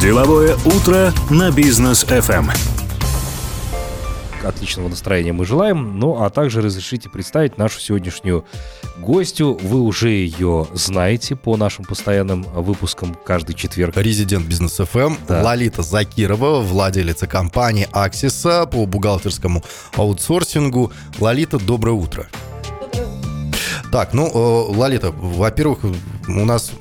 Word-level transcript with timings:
Деловое 0.00 0.56
утро 0.64 1.12
на 1.30 1.50
бизнес 1.50 2.04
FM. 2.04 2.50
Отличного 4.44 4.88
настроения 4.88 5.32
мы 5.32 5.44
желаем. 5.44 5.98
Ну, 5.98 6.22
а 6.22 6.30
также 6.30 6.60
разрешите 6.60 7.08
представить 7.08 7.58
нашу 7.58 7.80
сегодняшнюю 7.80 8.44
гостю. 8.98 9.58
Вы 9.62 9.80
уже 9.80 10.10
ее 10.10 10.66
знаете 10.72 11.36
по 11.36 11.56
нашим 11.56 11.84
постоянным 11.84 12.42
выпускам 12.42 13.16
каждый 13.24 13.54
четверг. 13.54 13.96
Резидент 13.96 14.46
бизнес 14.46 14.78
FM 14.80 15.16
Да. 15.28 15.42
Лолита 15.42 15.82
Закирова, 15.82 16.60
владелица 16.60 17.26
компании 17.26 17.88
Аксиса 17.92 18.66
по 18.66 18.86
бухгалтерскому 18.86 19.62
аутсорсингу. 19.96 20.92
Лолита, 21.18 21.58
доброе 21.58 21.92
утро. 21.92 22.28
Так, 23.92 24.14
ну, 24.14 24.26
э, 24.26 24.76
Лолита, 24.76 25.10
во-первых, 25.10 25.80
у 26.26 26.44
нас 26.44 26.72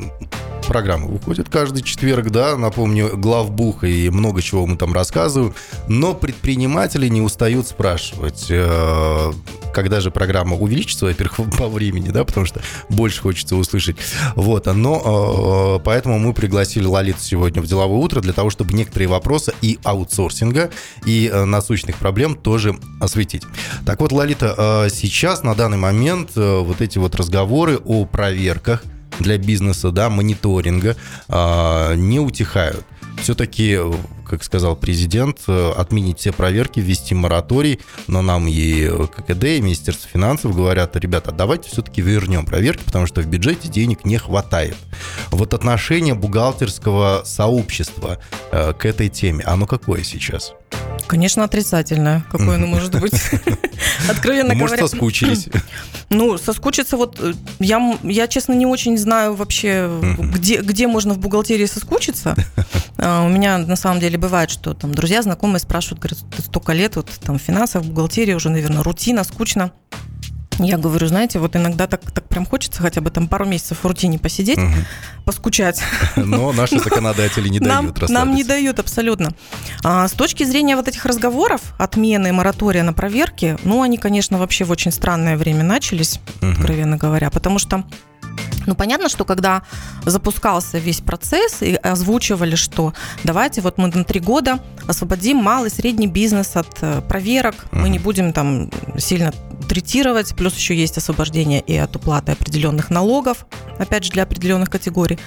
программа 0.71 1.07
выходит 1.07 1.49
каждый 1.49 1.83
четверг, 1.83 2.29
да, 2.29 2.55
напомню, 2.55 3.17
главбух 3.17 3.83
и 3.83 4.09
много 4.09 4.41
чего 4.41 4.65
мы 4.65 4.77
там 4.77 4.93
рассказываем, 4.93 5.53
но 5.89 6.13
предприниматели 6.13 7.09
не 7.09 7.19
устают 7.19 7.67
спрашивать, 7.67 8.45
э, 8.49 9.31
когда 9.73 9.99
же 9.99 10.11
программа 10.11 10.55
увеличится, 10.55 11.07
во-первых, 11.07 11.51
по 11.57 11.67
времени, 11.67 12.07
да, 12.07 12.23
потому 12.23 12.45
что 12.45 12.61
больше 12.87 13.21
хочется 13.21 13.57
услышать, 13.57 13.97
вот, 14.37 14.65
но 14.67 15.75
э, 15.75 15.83
поэтому 15.83 16.17
мы 16.19 16.33
пригласили 16.33 16.85
Лолиту 16.85 17.19
сегодня 17.19 17.61
в 17.61 17.67
деловое 17.67 17.99
утро 17.99 18.21
для 18.21 18.31
того, 18.31 18.49
чтобы 18.49 18.71
некоторые 18.71 19.09
вопросы 19.09 19.53
и 19.61 19.77
аутсорсинга, 19.83 20.69
и 21.05 21.29
э, 21.29 21.43
насущных 21.43 21.97
проблем 21.97 22.35
тоже 22.35 22.79
осветить. 23.01 23.43
Так 23.85 23.99
вот, 23.99 24.13
Лолита, 24.13 24.87
сейчас 24.89 25.43
на 25.43 25.53
данный 25.53 25.77
момент 25.77 26.31
вот 26.37 26.79
эти 26.79 26.97
вот 26.97 27.15
разговоры 27.15 27.75
о 27.83 28.05
проверках 28.05 28.85
для 29.21 29.37
бизнеса, 29.37 29.91
да, 29.91 30.09
мониторинга 30.09 30.95
а, 31.27 31.93
не 31.95 32.19
утихают. 32.19 32.85
Все-таки, 33.21 33.77
как 34.27 34.43
сказал 34.43 34.75
президент, 34.75 35.41
э, 35.47 35.71
отменить 35.77 36.19
все 36.19 36.31
проверки, 36.31 36.79
ввести 36.79 37.13
мораторий, 37.13 37.79
но 38.07 38.21
нам 38.21 38.47
и 38.47 38.89
ККД, 39.07 39.43
и 39.43 39.61
Министерство 39.61 40.09
финансов 40.09 40.55
говорят, 40.55 40.95
ребята, 40.95 41.31
давайте 41.31 41.69
все-таки 41.69 42.01
вернем 42.01 42.45
проверки, 42.45 42.83
потому 42.83 43.05
что 43.05 43.21
в 43.21 43.27
бюджете 43.27 43.67
денег 43.67 44.05
не 44.05 44.17
хватает. 44.17 44.77
Вот 45.29 45.53
отношение 45.53 46.15
бухгалтерского 46.15 47.21
сообщества 47.25 48.17
э, 48.51 48.73
к 48.73 48.85
этой 48.85 49.09
теме, 49.09 49.43
оно 49.43 49.67
какое 49.67 50.03
сейчас? 50.03 50.53
Конечно, 51.11 51.43
отрицательное. 51.43 52.23
Какое 52.31 52.55
оно 52.55 52.67
может 52.67 52.97
быть? 52.97 53.11
Откровенно 54.09 54.53
Может, 54.53 54.77
говоря. 54.77 54.87
соскучились? 54.87 55.49
Ну, 56.09 56.37
соскучиться 56.37 56.95
вот... 56.95 57.17
э, 57.21 57.33
Я, 57.59 57.97
я, 58.03 58.27
честно, 58.27 58.53
не 58.53 58.65
очень 58.65 58.97
знаю 58.97 59.33
вообще, 59.35 59.89
где, 60.17 60.61
где 60.61 60.87
можно 60.87 61.13
в 61.13 61.19
бухгалтерии 61.19 61.65
соскучиться. 61.65 62.35
А, 63.03 63.25
У 63.25 63.29
меня, 63.29 63.57
на 63.57 63.75
самом 63.75 63.99
деле, 63.99 64.17
бывает, 64.17 64.51
что 64.51 64.73
там 64.73 64.93
друзья, 64.93 65.21
знакомые 65.23 65.59
спрашивают, 65.59 65.99
говорят, 65.99 66.19
столько 66.45 66.71
лет 66.71 66.95
вот 66.95 67.09
там 67.25 67.39
в 67.39 67.41
финансах, 67.41 67.81
в 67.83 67.89
бухгалтерии 67.89 68.33
уже, 68.33 68.49
наверное, 68.49 68.83
рутина, 68.83 69.23
скучно. 69.23 69.71
Я 70.59 70.77
говорю, 70.77 71.07
знаете, 71.07 71.39
вот 71.39 71.55
иногда 71.55 71.87
так, 71.87 72.01
так 72.11 72.27
прям 72.27 72.45
хочется 72.45 72.81
хотя 72.81 73.01
бы 73.01 73.09
там 73.09 73.27
пару 73.27 73.45
месяцев 73.45 73.79
в 73.81 73.85
рутине 73.87 74.19
посидеть, 74.19 74.57
Мгм. 74.57 74.85
поскучать. 75.25 75.81
Но 76.15 76.51
наши 76.51 76.77
законодатели 76.79 77.47
не 77.49 77.59
нам, 77.59 77.91
дают 77.93 78.09
нам 78.09 78.29
не 78.29 78.41
расслабиться. 78.43 78.47
дают 78.47 78.79
абсолютно. 78.79 79.31
А, 79.83 80.07
с 80.07 80.11
точки 80.11 80.43
зрения 80.43 80.75
вот 80.75 80.87
этих 80.87 81.05
разговоров, 81.05 81.61
отмены 81.79 82.31
моратория 82.33 82.83
на 82.83 82.93
проверки, 82.93 83.57
ну, 83.63 83.81
они, 83.81 83.97
конечно, 83.97 84.37
вообще 84.37 84.63
в 84.65 84.71
очень 84.71 84.91
странное 84.91 85.35
время 85.37 85.63
начались, 85.63 86.19
откровенно 86.41 86.97
говоря, 86.97 87.29
потому 87.31 87.57
что 87.57 87.83
ну, 88.65 88.75
понятно, 88.75 89.09
что 89.09 89.25
когда 89.25 89.61
запускался 90.05 90.77
весь 90.77 91.01
процесс 91.01 91.61
и 91.61 91.75
озвучивали, 91.75 92.55
что 92.55 92.93
давайте 93.23 93.61
вот 93.61 93.77
мы 93.77 93.87
на 93.87 94.03
три 94.03 94.19
года 94.19 94.59
освободим 94.87 95.37
малый, 95.37 95.69
средний 95.69 96.07
бизнес 96.07 96.55
от 96.55 96.77
э, 96.81 97.01
проверок, 97.07 97.55
мы 97.71 97.81
Мгм. 97.83 97.91
не 97.91 97.99
будем 97.99 98.33
там 98.33 98.69
сильно 98.97 99.33
третировать, 99.67 100.35
плюс 100.35 100.55
еще 100.55 100.75
есть 100.75 100.97
освобождение 100.97 101.61
и 101.61 101.77
от 101.77 101.95
уплаты 101.95 102.33
определенных 102.33 102.89
налогов, 102.89 103.45
опять 103.79 104.03
же, 104.03 104.11
для 104.11 104.23
определенных 104.23 104.69
категорий. 104.69 105.17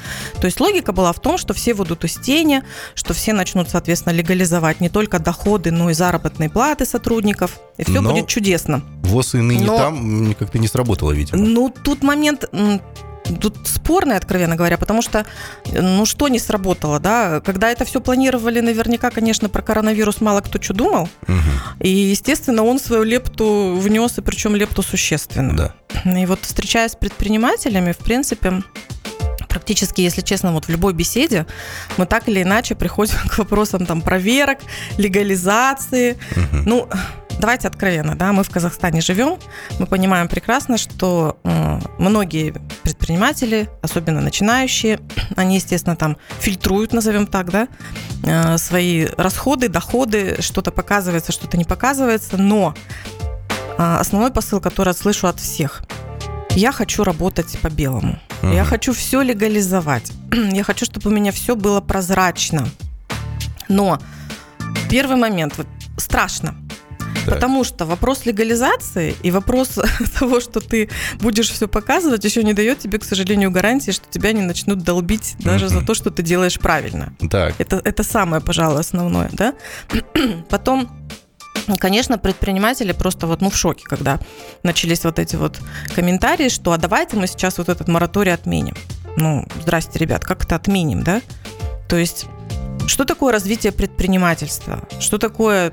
То 0.41 0.47
есть 0.47 0.61
логика 0.61 0.93
была 0.93 1.12
в 1.12 1.21
том, 1.21 1.39
что 1.39 1.55
все 1.55 1.73
выйдут 1.73 2.05
из 2.05 2.17
тени, 2.17 2.62
что 2.94 3.15
все 3.15 3.33
начнут, 3.33 3.71
соответственно, 3.71 4.12
легализовать 4.12 4.81
не 4.81 4.89
только 4.91 5.19
доходы, 5.19 5.71
но 5.71 5.89
и 5.89 5.94
заработные 5.94 6.50
платы 6.50 6.84
сотрудников, 6.84 7.59
и 7.78 7.84
все 7.84 8.00
Но- 8.00 8.11
будет 8.12 8.27
чудесно. 8.27 8.83
ВОЗ 9.03 9.34
и 9.34 9.39
ныне 9.39 9.65
Но- 9.67 9.78
там 9.78 10.34
как-то 10.39 10.59
не 10.59 10.69
сработало, 10.69 11.12
видимо. 11.12 11.39
Ну, 11.43 11.73
тут 11.83 12.03
момент 12.03 12.44
тут 13.41 13.57
спорный, 13.65 14.17
откровенно 14.17 14.57
говоря, 14.57 14.77
потому 14.79 15.03
что, 15.03 15.25
ну, 15.73 16.05
что 16.05 16.29
не 16.29 16.39
сработало, 16.39 17.01
да? 17.01 17.41
Когда 17.41 17.71
это 17.71 17.85
все 17.85 18.01
планировали, 18.01 18.61
наверняка, 18.61 19.11
конечно, 19.11 19.49
про 19.49 19.62
коронавирус 19.62 20.21
мало 20.21 20.41
кто 20.41 20.61
что 20.61 20.75
думал. 20.75 21.09
Мгм. 21.27 21.41
И, 21.81 21.89
естественно, 21.89 22.62
он 22.62 22.79
свою 22.79 23.03
лепту 23.03 23.75
внес, 23.79 24.19
и 24.19 24.23
причем 24.23 24.55
лепту 24.57 24.83
существенно. 24.83 25.57
Да. 26.05 26.21
И 26.21 26.27
вот 26.27 26.41
встречаясь 26.43 26.93
с 26.93 26.97
предпринимателями, 26.97 27.93
в 27.93 27.99
принципе, 27.99 28.62
практически, 29.49 30.01
если 30.01 30.21
честно, 30.21 30.53
вот 30.53 30.67
в 30.67 30.69
любой 30.69 30.93
беседе 30.93 31.47
мы 31.97 32.06
так 32.06 32.29
или 32.29 32.43
иначе 32.43 32.75
приходим 32.75 33.17
к 33.31 33.39
вопросам 33.39 33.87
там 33.87 34.03
проверок, 34.03 34.59
легализации, 34.99 36.19
Мгм. 36.37 36.62
ну, 36.67 36.89
давайте 37.39 37.69
откровенно, 37.69 38.15
да, 38.15 38.33
мы 38.33 38.45
в 38.45 38.50
Казахстане 38.50 39.00
живем, 39.00 39.39
мы 39.78 39.87
понимаем 39.87 40.28
прекрасно, 40.28 40.78
что 40.78 41.39
многие 41.99 42.55
предприниматели, 42.83 43.69
особенно 43.83 44.21
начинающие, 44.21 45.00
они, 45.37 45.56
естественно, 45.56 45.97
там 45.97 46.17
фильтруют, 46.41 46.93
назовем 46.93 47.27
так, 47.27 47.50
да, 47.50 47.69
э, 48.23 48.59
свои 48.59 49.06
расходы, 49.17 49.69
доходы, 49.69 50.37
что-то 50.41 50.71
показывается, 50.71 51.33
что-то 51.33 51.56
не 51.56 51.65
показывается, 51.65 52.37
но 52.39 52.75
э, 53.78 53.97
основной 54.00 54.31
посыл, 54.31 54.61
который 54.61 54.94
слышу 54.94 55.27
от 55.28 55.39
всех, 55.39 55.83
я 56.50 56.73
хочу 56.73 57.05
работать 57.05 57.59
по 57.61 57.69
белому. 57.69 58.19
Я 58.43 58.65
хочу 58.65 58.93
все 58.93 59.23
легализовать. 59.23 60.12
Я 60.53 60.65
хочу, 60.65 60.84
чтобы 60.84 61.11
у 61.11 61.12
меня 61.12 61.33
все 61.33 61.56
было 61.56 61.81
прозрачно. 61.81 62.69
Но 63.69 63.99
первый 64.91 65.17
момент, 65.17 65.55
вот, 65.56 65.67
страшно. 65.97 66.55
Так. 67.25 67.35
Потому 67.35 67.65
что 67.65 67.87
вопрос 67.87 68.27
легализации 68.27 69.17
и 69.23 69.31
вопрос 69.31 69.79
того, 70.19 70.41
что 70.41 70.61
ты 70.61 70.91
будешь 71.21 71.51
все 71.51 71.69
показывать, 71.69 72.25
еще 72.25 72.43
не 72.43 72.53
дает 72.53 72.79
тебе, 72.79 72.99
к 72.99 73.05
сожалению, 73.05 73.51
гарантии, 73.51 73.93
что 73.93 74.07
тебя 74.11 74.33
не 74.33 74.43
начнут 74.43 74.83
долбить 74.83 75.37
даже 75.39 75.69
за 75.69 75.85
то, 75.85 75.95
что 75.95 76.11
ты 76.11 76.23
делаешь 76.23 76.59
правильно. 76.59 77.15
Так. 77.31 77.55
Это, 77.59 77.81
это 77.85 78.03
самое, 78.03 78.43
пожалуй, 78.43 78.81
основное, 78.81 79.31
да. 79.33 79.55
Потом, 80.49 80.89
конечно, 81.79 82.19
предприниматели 82.19 82.93
просто 82.93 83.27
вот, 83.27 83.41
ну, 83.41 83.51
в 83.51 83.56
шоке, 83.56 83.85
когда 83.85 84.19
начались 84.62 85.05
вот 85.05 85.19
эти 85.19 85.37
вот 85.37 85.61
комментарии, 85.95 86.49
что 86.49 86.73
а 86.73 86.79
давайте 86.79 87.17
мы 87.17 87.27
сейчас 87.27 87.59
вот 87.59 87.69
этот 87.69 87.89
мораторий 87.89 88.33
отменим. 88.33 88.75
Ну, 89.17 89.47
здрасте, 89.62 89.99
ребят, 89.99 90.25
как 90.25 90.45
это 90.45 90.56
отменим, 90.56 91.03
да? 91.03 91.23
То 91.89 91.97
есть, 91.97 92.27
что 92.87 93.05
такое 93.05 93.33
развитие 93.33 93.73
предпринимательства? 93.73 94.87
Что 95.01 95.19
такое 95.19 95.73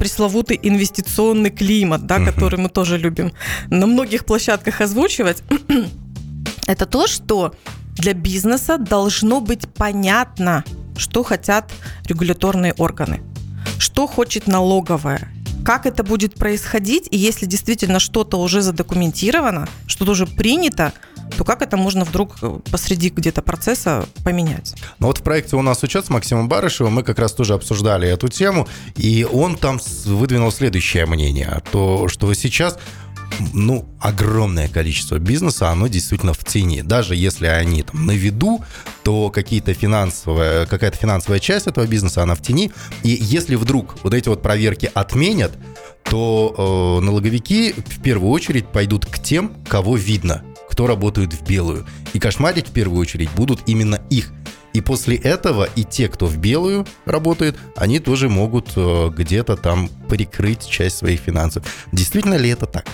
пресловутый 0.00 0.58
инвестиционный 0.62 1.50
климат, 1.50 2.06
да, 2.06 2.18
Мгм. 2.18 2.32
который 2.32 2.58
мы 2.58 2.68
тоже 2.70 2.96
любим 2.98 3.32
на 3.68 3.86
многих 3.86 4.24
площадках 4.24 4.80
озвучивать? 4.80 5.42
Это 6.66 6.86
то, 6.86 7.06
что 7.06 7.54
для 7.96 8.14
бизнеса 8.14 8.78
должно 8.78 9.40
быть 9.40 9.68
понятно, 9.74 10.64
что 10.96 11.22
хотят 11.22 11.70
регуляторные 12.06 12.72
органы, 12.78 13.20
что 13.78 14.06
хочет 14.06 14.46
налоговая, 14.46 15.28
как 15.64 15.84
это 15.84 16.02
будет 16.02 16.34
происходить, 16.34 17.06
и 17.10 17.18
если 17.18 17.44
действительно 17.46 18.00
что-то 18.00 18.38
уже 18.40 18.62
задокументировано, 18.62 19.68
что-то 19.86 20.12
уже 20.12 20.26
принято, 20.26 20.92
то 21.36 21.44
как 21.44 21.62
это 21.62 21.76
можно 21.76 22.04
вдруг 22.04 22.36
э, 22.42 22.58
посреди 22.70 23.10
где-то 23.10 23.42
процесса 23.42 24.06
поменять? 24.24 24.74
Ну 24.98 25.06
вот 25.08 25.18
в 25.18 25.22
проекте 25.22 25.56
у 25.56 25.62
нас 25.62 25.82
учет 25.82 26.06
с 26.06 26.10
Максимом 26.10 26.48
Барышевым, 26.48 26.94
мы 26.94 27.02
как 27.02 27.18
раз 27.18 27.32
тоже 27.32 27.54
обсуждали 27.54 28.08
эту 28.08 28.28
тему, 28.28 28.68
и 28.96 29.26
он 29.30 29.56
там 29.56 29.80
выдвинул 30.04 30.52
следующее 30.52 31.06
мнение, 31.06 31.62
то, 31.70 32.08
что 32.08 32.32
сейчас 32.34 32.78
ну, 33.52 33.88
огромное 34.00 34.68
количество 34.68 35.18
бизнеса, 35.18 35.70
оно 35.70 35.86
действительно 35.86 36.34
в 36.34 36.44
тени. 36.44 36.82
Даже 36.82 37.16
если 37.16 37.46
они 37.46 37.82
там 37.82 38.06
на 38.06 38.12
виду, 38.12 38.64
то 39.02 39.30
какие-то 39.30 39.72
финансовые, 39.74 40.66
какая-то 40.66 40.96
финансовая 40.96 41.38
часть 41.38 41.66
этого 41.66 41.86
бизнеса, 41.86 42.22
она 42.22 42.34
в 42.34 42.42
тени. 42.42 42.72
И 43.02 43.08
если 43.08 43.54
вдруг 43.54 43.96
вот 44.02 44.14
эти 44.14 44.28
вот 44.28 44.42
проверки 44.42 44.90
отменят, 44.92 45.52
то 46.04 46.98
э, 47.00 47.04
налоговики 47.04 47.72
в 47.72 48.00
первую 48.02 48.30
очередь 48.30 48.66
пойдут 48.66 49.06
к 49.06 49.18
тем, 49.18 49.54
кого 49.68 49.96
видно, 49.96 50.42
кто 50.70 50.86
работает 50.86 51.32
в 51.32 51.46
белую. 51.46 51.84
И 52.12 52.18
кошмарить 52.18 52.68
в 52.68 52.72
первую 52.72 53.00
очередь 53.00 53.30
будут 53.32 53.60
именно 53.66 54.00
их. 54.10 54.32
И 54.72 54.80
после 54.80 55.16
этого 55.16 55.64
и 55.64 55.82
те, 55.82 56.08
кто 56.08 56.26
в 56.26 56.36
белую 56.38 56.86
работает, 57.04 57.56
они 57.76 57.98
тоже 57.98 58.28
могут 58.28 58.72
э, 58.76 59.10
где-то 59.14 59.56
там 59.56 59.88
прикрыть 60.08 60.66
часть 60.66 60.98
своих 60.98 61.20
финансов. 61.20 61.64
Действительно 61.92 62.36
ли 62.36 62.50
это 62.50 62.66
так? 62.66 62.86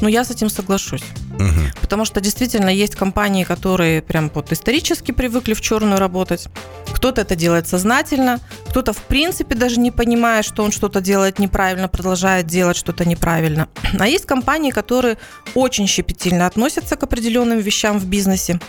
Ну, 0.00 0.08
я 0.08 0.24
с 0.24 0.30
этим 0.30 0.48
соглашусь. 0.48 1.04
Мгм. 1.38 1.72
Потому 1.80 2.04
что 2.04 2.20
действительно 2.20 2.68
есть 2.70 2.96
компании, 2.96 3.44
которые 3.44 4.02
прям 4.02 4.30
вот 4.34 4.52
исторически 4.52 5.12
привыкли 5.12 5.54
в 5.54 5.60
черную 5.60 5.98
работать. 5.98 6.48
Кто-то 6.92 7.22
это 7.22 7.36
делает 7.36 7.66
сознательно, 7.66 8.40
кто-то 8.68 8.92
в 8.92 9.02
принципе 9.02 9.54
даже 9.54 9.80
не 9.80 9.90
понимая, 9.90 10.42
что 10.42 10.62
он 10.62 10.72
что-то 10.72 11.00
делает 11.00 11.38
неправильно, 11.38 11.88
продолжает 11.88 12.46
делать 12.46 12.76
что-то 12.76 13.04
неправильно. 13.04 13.68
А 13.98 14.06
есть 14.06 14.26
компании, 14.26 14.70
которые 14.70 15.16
очень 15.54 15.86
щепетильно 15.86 16.46
относятся 16.46 16.96
к 16.96 17.02
определенным 17.02 17.58
вещам 17.58 17.98
в 17.98 18.06
бизнесе. 18.06 18.60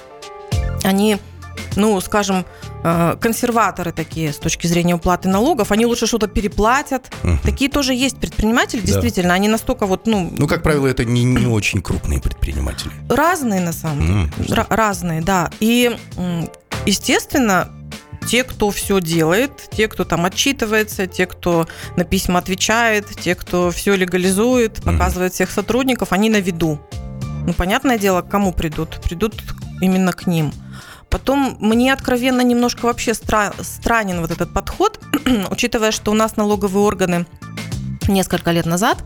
Они 0.84 1.18
ну, 1.76 2.00
скажем, 2.02 2.46
консерваторы 2.84 3.92
такие 3.92 4.34
с 4.34 4.38
точки 4.38 4.68
зрения 4.68 4.96
уплаты 4.96 5.30
налогов, 5.30 5.72
они 5.72 5.86
лучше 5.86 6.08
что-то 6.08 6.28
переплатят. 6.28 7.12
Угу. 7.24 7.40
Такие 7.44 7.70
тоже 7.70 7.94
есть 7.94 8.18
предприниматели, 8.18 8.82
действительно, 8.82 9.30
да. 9.30 9.36
они 9.36 9.48
настолько 9.48 9.86
вот, 9.86 10.08
ну... 10.08 10.32
Ну, 10.38 10.48
как 10.48 10.64
правило, 10.64 10.88
это 10.88 11.06
не, 11.06 11.24
не 11.24 11.48
очень 11.48 11.82
крупные 11.82 12.20
предприниматели. 12.20 12.92
Разные, 13.10 13.62
на 13.62 13.74
самом 13.74 14.30
деле. 14.38 14.50
Mm, 14.50 14.66
разные, 14.70 15.22
да. 15.22 15.52
И, 15.60 15.96
естественно, 16.86 17.70
те, 18.28 18.44
кто 18.44 18.70
все 18.72 19.00
делает, 19.02 19.52
те, 19.72 19.88
кто 19.88 20.04
там 20.04 20.26
отчитывается, 20.26 21.08
те, 21.08 21.26
кто 21.26 21.68
на 21.96 22.04
письма 22.04 22.40
отвечает, 22.40 23.08
те, 23.20 23.36
кто 23.36 23.72
все 23.72 23.96
легализует, 23.96 24.82
показывает 24.84 25.34
всех 25.34 25.52
сотрудников, 25.52 26.12
они 26.12 26.30
на 26.30 26.40
виду. 26.40 26.80
Ну, 27.46 27.54
понятное 27.54 27.98
дело, 27.98 28.22
к 28.22 28.30
кому 28.30 28.54
придут? 28.54 29.02
Придут 29.04 29.36
именно 29.82 30.14
к 30.14 30.28
ним. 30.28 30.54
Потом 31.12 31.58
мне 31.60 31.92
откровенно 31.94 32.42
немножко 32.42 32.86
вообще 32.86 33.12
стра- 33.12 33.54
странен 33.62 34.22
вот 34.22 34.32
этот 34.32 34.54
подход, 34.54 35.00
учитывая, 35.52 35.92
что 35.92 36.10
у 36.12 36.14
нас 36.16 36.38
налоговые 36.38 36.84
органы 36.86 37.26
несколько 38.08 38.52
лет 38.52 38.66
назад 38.66 38.98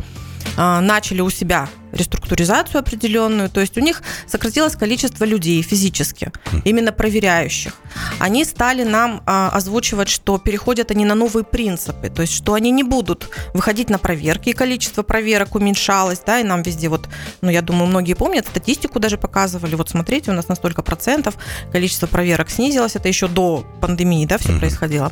а, 0.56 0.80
начали 0.81 1.22
у 1.22 1.31
себя 1.31 1.68
реструктуризацию 1.95 2.80
определенную, 2.80 3.50
то 3.50 3.62
есть 3.62 3.77
у 3.77 3.81
них 3.81 4.03
сократилось 4.27 4.75
количество 4.75 5.24
людей 5.25 5.62
физически, 5.62 6.31
именно 6.65 6.92
проверяющих. 6.92 7.74
Они 8.19 8.45
стали 8.45 8.83
нам 8.83 9.24
а, 9.25 9.50
озвучивать, 9.50 10.09
что 10.09 10.38
переходят 10.38 10.92
они 10.92 11.06
на 11.06 11.15
новые 11.15 11.44
принципы, 11.44 12.09
то 12.09 12.21
есть 12.21 12.33
что 12.33 12.53
они 12.53 12.71
не 12.71 12.83
будут 12.83 13.30
выходить 13.53 13.89
на 13.89 13.97
проверки, 13.97 14.50
и 14.50 14.53
количество 14.53 15.03
проверок 15.03 15.56
уменьшалось, 15.56 16.19
да, 16.25 16.39
и 16.39 16.44
нам 16.44 16.62
везде 16.62 16.89
вот, 16.89 17.07
ну, 17.42 17.50
я 17.50 17.62
думаю, 17.62 17.88
многие 17.88 18.13
помнят, 18.13 18.45
статистику 18.45 19.00
даже 19.00 19.18
показывали, 19.18 19.75
вот 19.75 19.89
смотрите, 19.89 20.31
у 20.31 20.33
нас 20.33 20.48
на 20.48 20.56
столько 20.56 20.81
процентов 20.81 21.36
количество 21.71 22.07
проверок 22.07 22.50
снизилось, 22.50 22.95
это 22.95 23.07
еще 23.07 23.27
до 23.27 23.65
пандемии, 23.81 24.25
да, 24.25 24.38
все 24.38 24.50
mm-hmm. 24.50 24.59
происходило. 24.59 25.12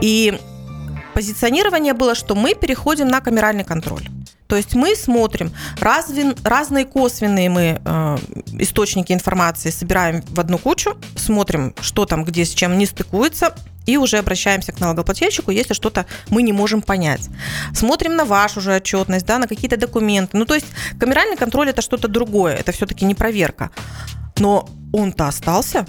И 0.00 0.38
позиционирование 1.16 1.94
было, 1.94 2.14
что 2.14 2.34
мы 2.34 2.54
переходим 2.54 3.08
на 3.08 3.22
камеральный 3.22 3.64
контроль. 3.64 4.02
То 4.48 4.56
есть 4.56 4.74
мы 4.74 4.94
смотрим 4.94 5.50
разве, 5.80 6.34
разные 6.44 6.84
косвенные 6.84 7.48
мы 7.48 7.80
э, 7.82 8.16
источники 8.60 9.14
информации 9.14 9.70
собираем 9.70 10.22
в 10.28 10.38
одну 10.38 10.58
кучу, 10.58 10.94
смотрим, 11.16 11.74
что 11.80 12.04
там, 12.04 12.22
где 12.22 12.44
с 12.44 12.50
чем 12.50 12.76
не 12.76 12.84
стыкуется, 12.84 13.54
и 13.86 13.96
уже 13.96 14.18
обращаемся 14.18 14.72
к 14.72 14.80
налогоплательщику, 14.80 15.50
если 15.50 15.72
что-то 15.72 16.04
мы 16.28 16.42
не 16.42 16.52
можем 16.52 16.82
понять. 16.82 17.30
Смотрим 17.72 18.14
на 18.14 18.26
вашу 18.26 18.60
же 18.60 18.76
отчетность, 18.76 19.24
да, 19.24 19.38
на 19.38 19.48
какие-то 19.48 19.78
документы. 19.78 20.36
Ну, 20.36 20.44
то 20.44 20.54
есть 20.54 20.66
камеральный 21.00 21.38
контроль 21.38 21.70
это 21.70 21.80
что-то 21.80 22.08
другое, 22.08 22.56
это 22.56 22.72
все-таки 22.72 23.06
не 23.06 23.14
проверка. 23.14 23.70
Но 24.36 24.68
он-то 24.92 25.28
остался, 25.28 25.86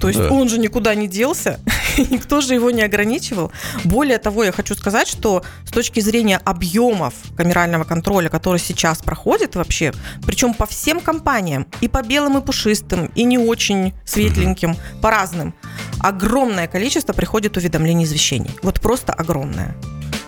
то 0.00 0.08
есть 0.08 0.20
да. 0.20 0.30
он 0.30 0.48
же 0.48 0.58
никуда 0.58 0.94
не 0.94 1.06
делся, 1.06 1.60
никто 2.10 2.40
же 2.40 2.54
его 2.54 2.70
не 2.70 2.82
ограничивал. 2.82 3.52
Более 3.84 4.18
того, 4.18 4.44
я 4.44 4.52
хочу 4.52 4.74
сказать, 4.74 5.08
что 5.08 5.42
с 5.66 5.70
точки 5.70 6.00
зрения 6.00 6.40
объемов 6.44 7.14
камерального 7.36 7.84
контроля, 7.84 8.28
который 8.28 8.58
сейчас 8.58 8.98
проходит 8.98 9.56
вообще, 9.56 9.92
причем 10.26 10.54
по 10.54 10.66
всем 10.66 11.00
компаниям, 11.00 11.66
и 11.80 11.88
по 11.88 12.02
белым, 12.02 12.38
и 12.38 12.44
пушистым, 12.44 13.06
и 13.14 13.24
не 13.24 13.38
очень 13.38 13.94
светленьким, 14.04 14.76
по 15.00 15.10
разным, 15.10 15.54
огромное 16.00 16.66
количество 16.66 17.12
приходит 17.12 17.56
уведомлений 17.56 18.04
извещений. 18.04 18.50
Вот 18.62 18.80
просто 18.80 19.12
огромное. 19.12 19.76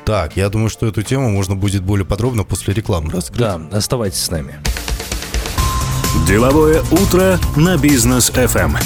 Так, 0.05 0.37
я 0.37 0.51
думаю, 0.51 0.69
что 0.69 0.87
эту 0.87 1.03
тему 1.03 1.31
можно 1.31 1.57
будет 1.57 1.83
более 1.83 2.05
подробно 2.05 2.45
после 2.45 2.75
рекламы 2.75 3.11
раскрыть. 3.11 3.39
Да, 3.39 3.61
оставайтесь 3.73 4.21
с 4.21 4.31
нами. 4.31 4.61
Деловое 6.27 6.83
утро 6.91 7.39
на 7.57 7.77
бизнес 7.77 8.31
FM. 8.31 8.79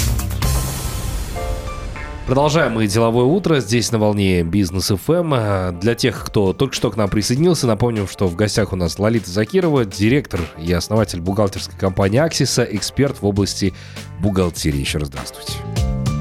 Продолжаем 2.29 2.73
мы 2.73 2.85
деловое 2.85 3.25
утро 3.25 3.59
здесь 3.59 3.91
на 3.91 3.97
волне 3.97 4.43
Бизнес 4.43 4.91
FM. 4.91 5.79
Для 5.79 5.95
тех, 5.95 6.23
кто 6.23 6.53
только 6.53 6.75
что 6.75 6.91
к 6.91 6.95
нам 6.95 7.09
присоединился, 7.09 7.65
напомним, 7.65 8.07
что 8.07 8.27
в 8.27 8.35
гостях 8.35 8.71
у 8.71 8.75
нас 8.75 8.99
Лолита 8.99 9.31
Закирова, 9.31 9.83
директор 9.83 10.39
и 10.63 10.71
основатель 10.71 11.21
бухгалтерской 11.21 11.75
компании 11.75 12.19
Аксиса, 12.19 12.63
эксперт 12.65 13.23
в 13.23 13.25
области 13.25 13.73
бухгалтерии. 14.19 14.77
Еще 14.77 14.99
раз 14.99 15.07
здравствуйте. 15.07 15.53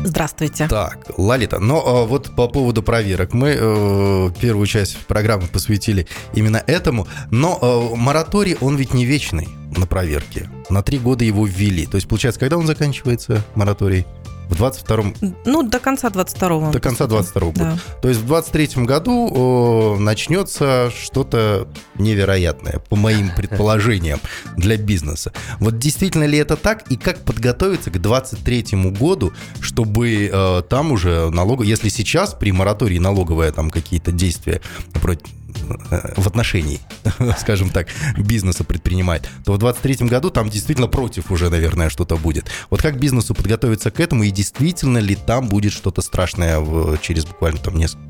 Здравствуйте. 0.02 0.66
Так, 0.66 1.10
Лолита, 1.18 1.58
но 1.58 2.04
э, 2.04 2.06
вот 2.06 2.34
по 2.34 2.48
поводу 2.48 2.82
проверок. 2.82 3.34
Мы 3.34 3.54
э, 3.60 4.30
первую 4.40 4.66
часть 4.66 4.96
программы 5.08 5.46
посвятили 5.46 6.06
именно 6.32 6.62
этому, 6.66 7.06
но 7.30 7.58
э, 7.60 7.96
мораторий, 7.96 8.56
он 8.62 8.76
ведь 8.76 8.94
не 8.94 9.04
вечный 9.04 9.48
на 9.76 9.86
проверке. 9.86 10.48
На 10.70 10.82
три 10.82 10.98
года 10.98 11.26
его 11.26 11.44
ввели. 11.44 11.84
То 11.84 11.96
есть, 11.96 12.08
получается, 12.08 12.40
когда 12.40 12.56
он 12.56 12.66
заканчивается, 12.66 13.44
мораторий? 13.54 14.06
В 14.48 14.54
22-м? 14.54 15.36
Ну, 15.44 15.62
до 15.62 15.78
конца 15.78 16.08
22-го. 16.08 16.70
До 16.72 16.80
конца 16.80 17.04
22-го 17.04 17.52
года. 17.52 17.58
Да. 17.58 17.78
То 18.00 18.08
есть 18.08 18.20
в 18.20 18.32
23-м 18.32 18.86
году 18.86 19.28
о, 19.30 19.96
начнется 19.98 20.90
что-то 20.90 21.68
невероятное, 21.96 22.80
по 22.88 22.96
моим 22.96 23.30
предположениям, 23.34 24.20
для 24.56 24.76
бизнеса. 24.76 25.32
Вот 25.60 25.78
действительно 25.78 26.24
ли 26.24 26.38
это 26.38 26.56
так? 26.56 26.90
И 26.90 26.96
как 26.96 27.18
подготовиться 27.20 27.90
к 27.90 27.96
23-му 27.96 28.92
году, 28.92 29.32
чтобы 29.60 30.30
э, 30.32 30.62
там 30.68 30.92
уже 30.92 31.30
налог... 31.30 31.64
Если 31.64 31.88
сейчас 31.88 32.34
при 32.34 32.52
моратории 32.52 32.98
налоговые 32.98 33.52
там 33.52 33.70
какие-то 33.70 34.12
действия 34.12 34.60
против 34.94 35.28
в 36.16 36.26
отношении, 36.26 36.80
скажем 37.38 37.70
так, 37.70 37.88
бизнеса 38.16 38.64
предпринимает, 38.64 39.22
то 39.44 39.52
в 39.52 39.58
2023 39.58 40.08
году 40.08 40.30
там 40.30 40.48
действительно 40.48 40.88
против 40.88 41.30
уже, 41.30 41.50
наверное, 41.50 41.90
что-то 41.90 42.16
будет. 42.16 42.46
Вот 42.70 42.82
как 42.82 42.98
бизнесу 42.98 43.34
подготовиться 43.34 43.90
к 43.90 44.00
этому 44.00 44.24
и 44.24 44.30
действительно 44.30 44.98
ли 44.98 45.14
там 45.14 45.48
будет 45.48 45.72
что-то 45.72 46.02
страшное 46.02 46.58
в, 46.60 46.98
через 46.98 47.24
буквально 47.24 47.60
там 47.60 47.76
несколько, 47.76 48.02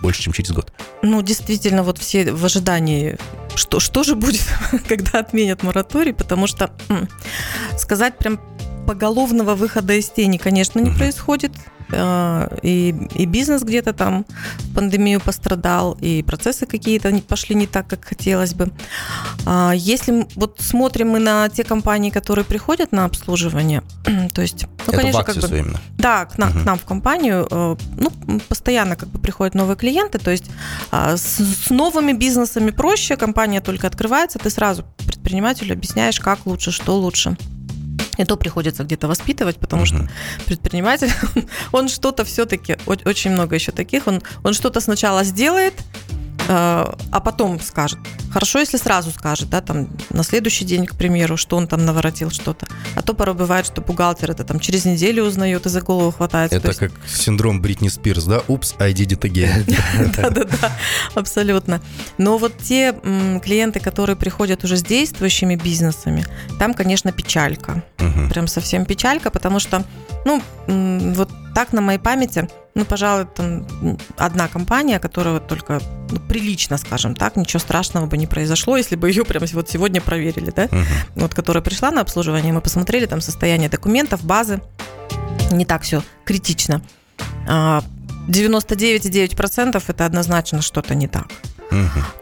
больше, 0.00 0.22
чем 0.22 0.32
через 0.32 0.52
год? 0.52 0.72
Ну, 1.02 1.22
действительно, 1.22 1.82
вот 1.82 1.98
все 1.98 2.32
в 2.32 2.44
ожидании, 2.44 3.18
что, 3.54 3.80
что 3.80 4.02
же 4.02 4.14
будет, 4.14 4.46
когда 4.88 5.20
отменят 5.20 5.62
мораторий, 5.62 6.12
потому 6.12 6.46
что 6.46 6.70
сказать 7.76 8.18
прям 8.18 8.40
поголовного 8.86 9.54
выхода 9.54 9.94
из 9.94 10.08
тени, 10.08 10.38
конечно, 10.38 10.80
не 10.80 10.90
происходит. 10.90 11.52
Э, 11.92 12.48
и, 12.62 12.94
и 13.14 13.26
бизнес 13.26 13.62
где-то 13.62 13.92
там 13.92 14.24
в 14.58 14.74
пандемию 14.74 15.20
пострадал, 15.20 15.96
и 16.00 16.22
процессы 16.22 16.66
какие-то 16.66 17.12
пошли 17.28 17.54
не 17.54 17.66
так, 17.66 17.86
как 17.86 18.04
хотелось 18.04 18.54
бы. 18.54 18.70
А 19.46 19.72
если 19.74 20.26
вот 20.34 20.56
смотрим 20.60 21.10
мы 21.10 21.18
на 21.18 21.48
те 21.48 21.64
компании, 21.64 22.10
которые 22.10 22.44
приходят 22.44 22.92
на 22.92 23.04
обслуживание, 23.04 23.82
то 24.34 24.42
есть, 24.42 24.66
ну, 24.86 24.92
Это 24.92 24.96
конечно, 24.96 25.24
как 25.24 25.36
бы, 25.36 25.58
именно. 25.58 25.80
да, 25.98 26.24
к, 26.24 26.38
на, 26.38 26.48
угу. 26.48 26.60
к 26.60 26.64
нам 26.64 26.78
в 26.78 26.84
компанию, 26.84 27.46
э, 27.50 27.76
ну, 27.96 28.40
постоянно 28.48 28.96
как 28.96 29.08
бы 29.08 29.18
приходят 29.18 29.54
новые 29.54 29.76
клиенты, 29.76 30.18
то 30.18 30.30
есть 30.30 30.50
а, 30.90 31.16
с, 31.16 31.38
с 31.66 31.70
новыми 31.70 32.12
бизнесами 32.12 32.70
проще, 32.70 33.16
компания 33.16 33.60
только 33.60 33.86
открывается, 33.86 34.38
ты 34.38 34.50
сразу 34.50 34.84
предпринимателю 35.06 35.74
объясняешь, 35.74 36.18
как 36.20 36.46
лучше, 36.46 36.70
что 36.70 36.96
лучше. 36.96 37.36
И 38.18 38.24
то 38.24 38.36
приходится 38.36 38.84
где-то 38.84 39.08
воспитывать, 39.08 39.56
потому 39.56 39.84
uh-huh. 39.84 40.06
что 40.06 40.08
предприниматель, 40.46 41.10
он 41.72 41.88
что-то 41.88 42.24
все-таки, 42.24 42.76
очень 42.86 43.30
много 43.30 43.54
еще 43.54 43.72
таких, 43.72 44.06
он, 44.06 44.22
он 44.42 44.52
что-то 44.52 44.80
сначала 44.80 45.24
сделает, 45.24 45.74
а 46.48 47.20
потом 47.24 47.60
скажет. 47.60 47.98
Хорошо, 48.32 48.60
если 48.60 48.78
сразу 48.78 49.10
скажет, 49.10 49.50
да, 49.50 49.60
там 49.60 49.88
на 50.10 50.22
следующий 50.22 50.64
день, 50.64 50.86
к 50.86 50.96
примеру, 50.96 51.36
что 51.36 51.56
он 51.56 51.66
там 51.66 51.84
наворотил 51.84 52.30
что-то. 52.30 52.66
А 52.94 53.02
то 53.02 53.14
порой 53.14 53.34
бывает, 53.34 53.66
что 53.66 53.80
бухгалтер 53.80 54.30
это 54.30 54.44
там 54.44 54.58
через 54.58 54.84
неделю 54.84 55.24
узнает 55.24 55.66
и 55.66 55.68
за 55.68 55.80
голову 55.82 56.10
хватается. 56.10 56.56
Это 56.56 56.68
есть... 56.68 56.80
как 56.80 56.92
синдром 57.06 57.60
Бритни 57.60 57.88
Спирс, 57.88 58.24
да? 58.24 58.42
Упс, 58.48 58.74
I 58.78 58.92
did 58.92 59.08
it 59.08 59.20
again. 59.20 59.64
Да-да-да, 60.16 60.72
абсолютно. 61.14 61.80
Но 62.18 62.38
вот 62.38 62.56
те 62.58 62.92
клиенты, 63.42 63.80
которые 63.80 64.16
приходят 64.16 64.64
уже 64.64 64.76
с 64.76 64.82
действующими 64.82 65.56
бизнесами, 65.56 66.24
там, 66.58 66.74
конечно, 66.74 67.12
печалька. 67.12 67.84
Прям 68.30 68.46
совсем 68.46 68.84
печалька, 68.84 69.30
потому 69.30 69.60
что, 69.60 69.84
ну, 70.24 70.42
вот 71.14 71.30
так 71.54 71.72
на 71.72 71.80
моей 71.80 71.98
памяти– 71.98 72.48
ну, 72.74 72.86
пожалуй, 72.86 73.26
там 73.26 73.66
одна 74.16 74.48
компания, 74.48 74.98
которая 74.98 75.34
вот 75.34 75.46
только 75.46 75.78
ну, 76.10 76.18
прилично, 76.28 76.78
скажем 76.78 77.14
так, 77.14 77.36
ничего 77.36 77.60
страшного 77.60 78.06
бы 78.06 78.16
не 78.16 78.26
произошло, 78.26 78.78
если 78.78 78.96
бы 78.96 79.10
ее 79.10 79.24
прямо 79.24 79.46
вот 79.52 79.68
сегодня 79.68 80.00
проверили, 80.00 80.50
да? 80.50 80.64
Uh-huh. 80.64 80.84
Вот, 81.16 81.34
которая 81.34 81.62
пришла 81.62 81.90
на 81.90 82.00
обслуживание, 82.00 82.50
мы 82.52 82.62
посмотрели 82.62 83.06
там 83.06 83.20
состояние 83.20 83.68
документов, 83.68 84.24
базы, 84.24 84.62
не 85.50 85.66
так 85.66 85.82
все 85.82 86.02
критично. 86.24 86.80
99,9% 87.46 89.76
а, 89.76 89.80
это 89.86 90.06
однозначно 90.06 90.62
что-то 90.62 90.94
не 90.94 91.08
так. 91.08 91.26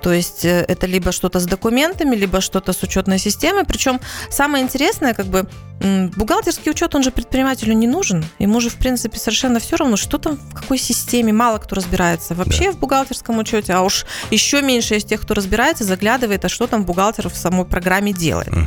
То 0.02 0.12
есть 0.12 0.44
э, 0.44 0.64
это 0.68 0.86
либо 0.86 1.12
что-то 1.12 1.40
с 1.40 1.46
документами, 1.46 2.16
либо 2.16 2.40
что-то 2.40 2.72
с 2.72 2.82
учетной 2.82 3.18
системой. 3.18 3.64
Причем 3.64 4.00
самое 4.30 4.64
интересное, 4.64 5.14
как 5.14 5.26
бы 5.26 5.46
бухгалтерский 5.80 6.70
учет, 6.70 6.94
он 6.94 7.02
же 7.02 7.10
предпринимателю 7.10 7.72
не 7.72 7.86
нужен. 7.86 8.24
Ему 8.38 8.60
же, 8.60 8.68
в 8.68 8.76
принципе, 8.76 9.18
совершенно 9.18 9.60
все 9.60 9.76
равно, 9.76 9.96
что 9.96 10.18
там, 10.18 10.36
в 10.36 10.54
какой 10.54 10.78
системе. 10.78 11.32
Мало 11.32 11.58
кто 11.58 11.76
разбирается 11.76 12.34
вообще 12.34 12.66
да. 12.66 12.72
в 12.72 12.78
бухгалтерском 12.78 13.38
учете, 13.38 13.72
а 13.72 13.80
уж 13.80 14.04
еще 14.30 14.60
меньше 14.60 14.96
из 14.96 15.04
тех, 15.04 15.22
кто 15.22 15.34
разбирается, 15.34 15.84
заглядывает, 15.84 16.44
а 16.44 16.48
что 16.48 16.66
там 16.66 16.84
бухгалтер 16.84 17.28
в 17.28 17.36
самой 17.36 17.64
программе 17.64 18.12
делает. 18.12 18.48
Угу. 18.48 18.66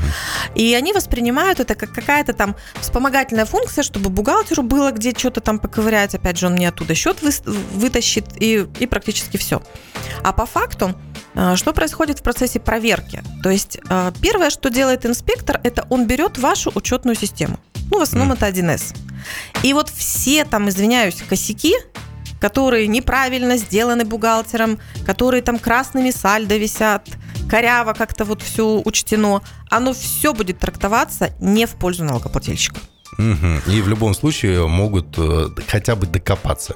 И 0.56 0.74
они 0.74 0.92
воспринимают 0.92 1.60
это 1.60 1.75
как 1.75 1.92
какая-то 1.92 2.34
там 2.34 2.56
вспомогательная 2.80 3.46
функция, 3.46 3.84
чтобы 3.84 4.10
бухгалтеру 4.10 4.63
было 4.63 4.92
где 4.92 5.12
что-то 5.12 5.42
там 5.42 5.60
поковырять. 5.60 6.16
Опять 6.16 6.38
же, 6.38 6.48
он 6.48 6.56
не 6.56 6.66
оттуда 6.66 6.96
счет 6.96 7.22
вы, 7.22 7.32
вытащит 7.74 8.25
и, 8.40 8.66
и 8.80 8.88
практически 8.88 9.38
все. 9.38 9.62
А 10.24 10.34
по 10.34 10.46
факту 10.46 10.73
э, 11.36 11.56
что 11.56 11.74
происходит 11.74 12.20
в 12.20 12.24
процессе 12.24 12.60
проверки? 12.60 13.22
То 13.42 13.50
есть 13.50 13.77
э, 13.89 14.12
первое, 14.22 14.50
что 14.50 14.70
делает 14.70 15.06
инспектор, 15.06 15.60
это 15.63 15.86
он 15.89 16.08
берет 16.08 16.38
вашу 16.38 16.72
учетную 16.75 17.15
систему. 17.15 17.60
Ну, 17.92 18.00
в 18.00 18.01
основном 18.01 18.34
это 18.34 18.48
1С. 18.48 18.96
И 19.63 19.74
вот 19.74 19.89
все 19.89 20.46
там, 20.46 20.70
извиняюсь, 20.70 21.22
косяки, 21.27 21.75
которые 22.39 22.88
неправильно 22.88 23.58
сделаны 23.58 24.03
бухгалтером, 24.03 24.80
которые 25.06 25.42
там 25.42 25.60
красными 25.60 26.12
сальдо 26.12 26.58
висят, 26.58 27.08
коряво 27.50 27.94
как-то 27.94 28.25
вот 28.25 28.42
все 28.42 28.82
учтено, 28.84 29.42
оно 29.70 29.94
все 29.94 30.34
будет 30.34 30.60
трактоваться 30.60 31.30
не 31.39 31.65
в 31.65 31.75
пользу 31.75 32.03
налогоплательщика. 32.03 32.80
Угу. 33.17 33.72
И 33.72 33.82
в 33.82 33.88
любом 33.88 34.13
случае 34.13 34.67
могут 34.67 35.15
э, 35.17 35.50
хотя 35.67 35.96
бы 35.96 36.08
докопаться 36.08 36.75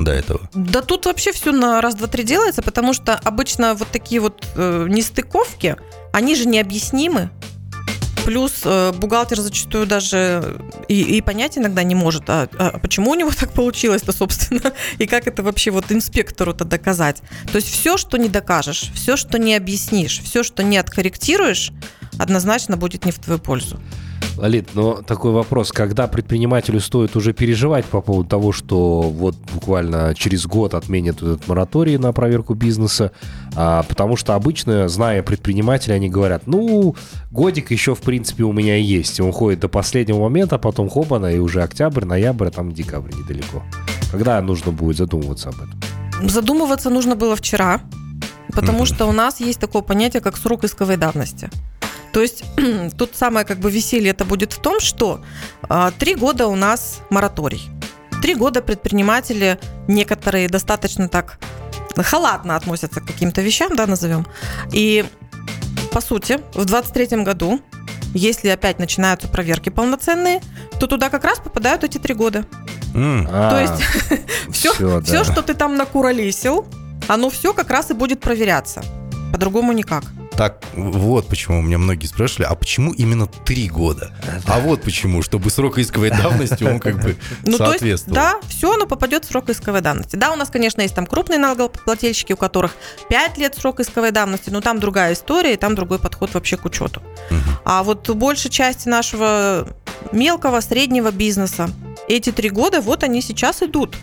до 0.00 0.12
этого? 0.12 0.40
Да 0.54 0.82
тут 0.82 1.06
вообще 1.06 1.32
все 1.32 1.52
на 1.52 1.80
раз, 1.80 1.94
два, 1.94 2.06
три 2.06 2.24
делается, 2.24 2.62
потому 2.62 2.92
что 2.92 3.14
обычно 3.14 3.74
вот 3.74 3.88
такие 3.88 4.20
вот 4.20 4.46
э, 4.56 4.86
нестыковки, 4.88 5.76
они 6.12 6.34
же 6.34 6.46
необъяснимы. 6.46 7.30
Плюс 8.24 8.62
э, 8.64 8.92
бухгалтер 8.92 9.40
зачастую 9.40 9.86
даже 9.86 10.60
и, 10.88 11.00
и 11.00 11.20
понять 11.22 11.56
иногда 11.56 11.82
не 11.82 11.94
может, 11.94 12.28
а, 12.28 12.48
а 12.58 12.78
почему 12.78 13.10
у 13.10 13.14
него 13.14 13.30
так 13.38 13.52
получилось-то, 13.52 14.12
собственно, 14.12 14.72
и 14.98 15.06
как 15.06 15.26
это 15.26 15.42
вообще 15.42 15.70
вот 15.70 15.90
инспектору-то 15.90 16.64
доказать. 16.64 17.22
То 17.50 17.56
есть 17.56 17.68
все, 17.68 17.96
что 17.96 18.18
не 18.18 18.28
докажешь, 18.28 18.90
все, 18.94 19.16
что 19.16 19.38
не 19.38 19.54
объяснишь, 19.54 20.20
все, 20.22 20.42
что 20.42 20.62
не 20.62 20.76
откорректируешь, 20.76 21.72
однозначно 22.18 22.76
будет 22.76 23.04
не 23.04 23.12
в 23.12 23.18
твою 23.18 23.40
пользу. 23.40 23.80
Лолит, 24.36 24.70
но 24.74 25.02
такой 25.02 25.32
вопрос, 25.32 25.70
когда 25.70 26.06
предпринимателю 26.06 26.80
стоит 26.80 27.14
уже 27.14 27.32
переживать 27.34 27.84
по 27.84 28.00
поводу 28.00 28.28
того, 28.28 28.52
что 28.52 29.02
вот 29.02 29.36
буквально 29.52 30.14
через 30.14 30.46
год 30.46 30.74
отменят 30.74 31.16
этот 31.16 31.46
мораторий 31.46 31.98
на 31.98 32.12
проверку 32.12 32.54
бизнеса, 32.54 33.12
а, 33.54 33.82
потому 33.82 34.16
что 34.16 34.34
обычно, 34.34 34.88
зная 34.88 35.22
предпринимателя, 35.22 35.94
они 35.94 36.08
говорят, 36.08 36.46
ну, 36.46 36.94
годик 37.30 37.70
еще, 37.70 37.94
в 37.94 38.00
принципе, 38.00 38.44
у 38.44 38.52
меня 38.52 38.76
есть. 38.76 39.20
Он 39.20 39.32
ходит 39.32 39.60
до 39.60 39.68
последнего 39.68 40.20
момента, 40.20 40.56
а 40.56 40.58
потом 40.58 40.88
хопана, 40.88 41.26
и 41.26 41.38
уже 41.38 41.62
октябрь, 41.62 42.04
ноябрь, 42.04 42.46
а 42.46 42.50
там 42.50 42.72
декабрь 42.72 43.12
недалеко. 43.12 43.62
Когда 44.10 44.40
нужно 44.40 44.72
будет 44.72 44.96
задумываться 44.96 45.50
об 45.50 45.56
этом? 45.56 46.28
Задумываться 46.28 46.90
нужно 46.90 47.14
было 47.14 47.36
вчера, 47.36 47.80
потому 48.52 48.84
mm-hmm. 48.84 48.94
что 48.94 49.06
у 49.06 49.12
нас 49.12 49.40
есть 49.40 49.60
такое 49.60 49.82
понятие, 49.82 50.22
как 50.22 50.36
срок 50.36 50.64
исковой 50.64 50.96
давности. 50.96 51.50
То 52.12 52.20
есть 52.20 52.44
тут 52.98 53.16
самое 53.16 53.46
как 53.46 53.58
бы 53.58 53.70
веселье 53.70 54.10
это 54.10 54.24
будет 54.24 54.52
в 54.52 54.60
том, 54.60 54.80
что 54.80 55.24
а, 55.62 55.90
три 55.92 56.14
года 56.14 56.46
у 56.46 56.56
нас 56.56 57.00
мораторий. 57.10 57.70
Три 58.22 58.34
года 58.34 58.60
предприниматели 58.60 59.58
некоторые 59.88 60.48
достаточно 60.48 61.08
так 61.08 61.38
халатно 61.96 62.56
относятся 62.56 63.00
к 63.00 63.06
каким-то 63.06 63.40
вещам, 63.40 63.76
да, 63.76 63.86
назовем. 63.86 64.26
И 64.72 65.04
по 65.92 66.00
сути, 66.00 66.40
в 66.54 66.64
23 66.64 67.22
году, 67.22 67.60
если 68.14 68.48
опять 68.48 68.78
начинаются 68.78 69.28
проверки 69.28 69.70
полноценные, 69.70 70.40
то 70.78 70.86
туда 70.86 71.08
как 71.10 71.24
раз 71.24 71.38
попадают 71.38 71.84
эти 71.84 71.98
три 71.98 72.14
года. 72.14 72.44
Mm. 72.94 73.26
То 73.26 73.56
а, 73.56 73.60
есть 73.60 74.22
все, 74.52 74.72
все, 74.72 75.00
все, 75.00 75.24
что 75.24 75.42
ты 75.42 75.54
там 75.54 75.76
накуролесил, 75.76 76.66
оно 77.08 77.30
все 77.30 77.52
как 77.52 77.70
раз 77.70 77.90
и 77.90 77.94
будет 77.94 78.20
проверяться. 78.20 78.82
По-другому 79.32 79.72
никак. 79.72 80.04
Так, 80.36 80.64
вот 80.74 81.28
почему 81.28 81.58
у 81.58 81.62
меня 81.62 81.78
многие 81.78 82.06
спрашивали, 82.06 82.46
а 82.46 82.54
почему 82.54 82.92
именно 82.92 83.26
три 83.26 83.68
года? 83.68 84.12
А 84.46 84.60
вот 84.60 84.82
почему, 84.82 85.22
чтобы 85.22 85.50
срок 85.50 85.78
исковой 85.78 86.10
давности 86.10 86.64
он 86.64 86.80
как 86.80 87.02
бы 87.02 87.16
ну, 87.42 87.56
соответствовал. 87.56 88.14
да, 88.14 88.40
все, 88.48 88.72
оно 88.72 88.86
попадет 88.86 89.24
в 89.24 89.28
срок 89.28 89.50
исковой 89.50 89.80
давности. 89.80 90.16
Да, 90.16 90.32
у 90.32 90.36
нас, 90.36 90.48
конечно, 90.48 90.80
есть 90.80 90.94
там 90.94 91.06
крупные 91.06 91.38
налогоплательщики, 91.38 92.32
у 92.32 92.36
которых 92.36 92.72
5 93.08 93.38
лет 93.38 93.54
срок 93.56 93.80
исковой 93.80 94.12
давности, 94.12 94.50
но 94.50 94.60
там 94.60 94.80
другая 94.80 95.12
история, 95.12 95.54
и 95.54 95.56
там 95.56 95.74
другой 95.74 95.98
подход 95.98 96.32
вообще 96.32 96.56
к 96.56 96.64
учету. 96.64 97.02
Угу. 97.30 97.38
А 97.64 97.82
вот 97.82 98.08
большей 98.10 98.50
части 98.50 98.88
нашего 98.88 99.68
мелкого, 100.12 100.60
среднего 100.60 101.10
бизнеса, 101.10 101.68
эти 102.08 102.32
три 102.32 102.50
года, 102.50 102.80
вот 102.80 103.04
они 103.04 103.22
сейчас 103.22 103.62
идут. 103.62 103.96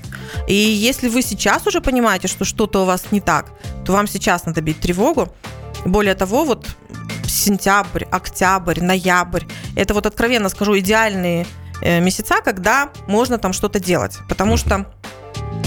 И 0.47 0.53
если 0.53 1.09
вы 1.09 1.21
сейчас 1.21 1.67
уже 1.67 1.81
понимаете, 1.81 2.27
что 2.27 2.45
что-то 2.45 2.83
у 2.83 2.85
вас 2.85 3.05
не 3.11 3.21
так, 3.21 3.51
то 3.85 3.93
вам 3.93 4.07
сейчас 4.07 4.45
надо 4.45 4.61
бить 4.61 4.79
тревогу, 4.79 5.33
более 5.87 6.15
того, 6.15 6.43
вот 6.43 6.67
сентябрь, 7.25 8.05
октябрь, 8.11 8.81
ноябрь, 8.81 9.43
это 9.75 9.93
вот 9.93 10.05
откровенно 10.05 10.49
скажу, 10.49 10.77
идеальные 10.79 11.45
э, 11.81 11.99
месяца, 11.99 12.41
когда 12.43 12.89
можно 13.07 13.37
там 13.37 13.53
что-то 13.53 13.79
делать. 13.79 14.17
Потому 14.29 14.57
что 14.57 14.85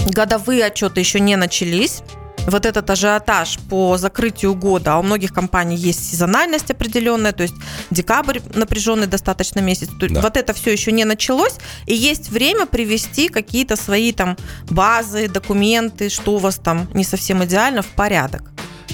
годовые 0.07 0.65
отчеты 0.65 0.99
еще 0.99 1.19
не 1.19 1.35
начались, 1.35 2.03
вот 2.47 2.65
этот 2.65 2.89
ажиотаж 2.89 3.59
по 3.69 3.97
закрытию 3.97 4.55
года, 4.55 4.95
а 4.95 4.97
у 4.97 5.03
многих 5.03 5.33
компаний 5.33 5.75
есть 5.75 6.11
сезональность 6.11 6.71
определенная, 6.71 7.33
то 7.33 7.43
есть 7.43 7.55
декабрь 7.91 8.39
напряженный 8.55 9.07
достаточно 9.07 9.59
месяц, 9.59 9.89
да. 9.89 10.21
вот 10.21 10.37
это 10.37 10.53
все 10.53 10.71
еще 10.71 10.91
не 10.91 11.05
началось, 11.05 11.55
и 11.85 11.93
есть 11.93 12.29
время 12.29 12.65
привести 12.65 13.27
какие-то 13.27 13.75
свои 13.75 14.11
там 14.11 14.37
базы, 14.69 15.27
документы, 15.27 16.09
что 16.09 16.33
у 16.33 16.37
вас 16.37 16.55
там 16.55 16.89
не 16.93 17.03
совсем 17.03 17.43
идеально, 17.43 17.81
в 17.81 17.87
порядок. 17.87 18.51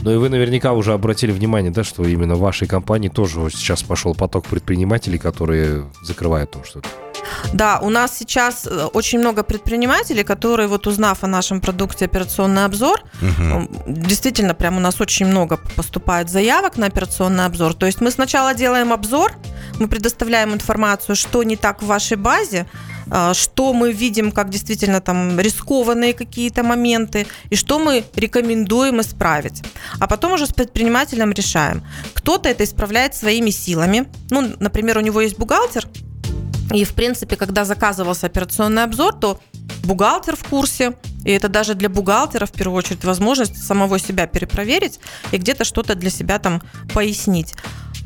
Ну 0.07 0.13
и 0.13 0.15
вы 0.15 0.29
наверняка 0.29 0.71
уже 0.71 0.93
обратили 0.93 1.33
внимание, 1.33 1.69
да, 1.69 1.83
что 1.83 2.05
именно 2.05 2.35
в 2.35 2.39
вашей 2.39 2.65
компании 2.65 3.09
тоже 3.09 3.49
сейчас 3.51 3.83
пошел 3.83 4.15
поток 4.15 4.45
предпринимателей, 4.45 5.17
которые 5.17 5.83
закрывают 6.01 6.51
там 6.51 6.63
что-то. 6.63 6.87
Да, 7.51 7.79
у 7.81 7.89
нас 7.89 8.17
сейчас 8.17 8.65
э, 8.65 8.85
очень 8.93 9.19
много 9.19 9.43
предпринимателей, 9.43 10.23
которые, 10.23 10.69
вот 10.69 10.87
узнав 10.87 11.25
о 11.25 11.27
нашем 11.27 11.59
продукте 11.59 12.05
операционный 12.05 12.63
обзор, 12.63 13.01
угу. 13.21 13.69
действительно, 13.85 14.53
прям 14.53 14.77
у 14.77 14.79
нас 14.79 15.01
очень 15.01 15.25
много 15.25 15.59
поступает 15.75 16.29
заявок 16.29 16.77
на 16.77 16.85
операционный 16.85 17.43
обзор. 17.43 17.73
То 17.73 17.85
есть 17.85 17.99
мы 17.99 18.09
сначала 18.09 18.53
делаем 18.53 18.93
обзор, 18.93 19.33
мы 19.77 19.89
предоставляем 19.89 20.53
информацию, 20.53 21.17
что 21.17 21.43
не 21.43 21.57
так 21.57 21.81
в 21.81 21.85
вашей 21.85 22.15
базе, 22.15 22.65
что 23.33 23.73
мы 23.73 23.91
видим 23.91 24.31
как 24.31 24.49
действительно 24.49 25.01
там 25.01 25.39
рискованные 25.39 26.13
какие-то 26.13 26.63
моменты 26.63 27.27
и 27.49 27.55
что 27.55 27.79
мы 27.79 28.03
рекомендуем 28.15 29.01
исправить. 29.01 29.63
А 29.99 30.07
потом 30.07 30.33
уже 30.33 30.45
с 30.45 30.53
предпринимателем 30.53 31.31
решаем. 31.31 31.83
Кто-то 32.13 32.49
это 32.49 32.63
исправляет 32.63 33.15
своими 33.15 33.49
силами. 33.49 34.07
Ну, 34.29 34.53
например, 34.59 34.97
у 34.97 35.01
него 35.01 35.21
есть 35.21 35.37
бухгалтер, 35.37 35.85
и, 36.73 36.83
в 36.83 36.93
принципе, 36.93 37.35
когда 37.35 37.63
заказывался 37.63 38.27
операционный 38.27 38.83
обзор, 38.83 39.13
то 39.13 39.39
бухгалтер 39.83 40.35
в 40.35 40.43
курсе, 40.43 40.93
и 41.23 41.31
это 41.31 41.47
даже 41.47 41.75
для 41.75 41.87
бухгалтера, 41.87 42.45
в 42.45 42.51
первую 42.51 42.77
очередь, 42.77 43.05
возможность 43.05 43.65
самого 43.65 43.99
себя 43.99 44.27
перепроверить 44.27 44.99
и 45.31 45.37
где-то 45.37 45.63
что-то 45.63 45.95
для 45.95 46.09
себя 46.09 46.39
там 46.39 46.61
пояснить. 46.93 47.55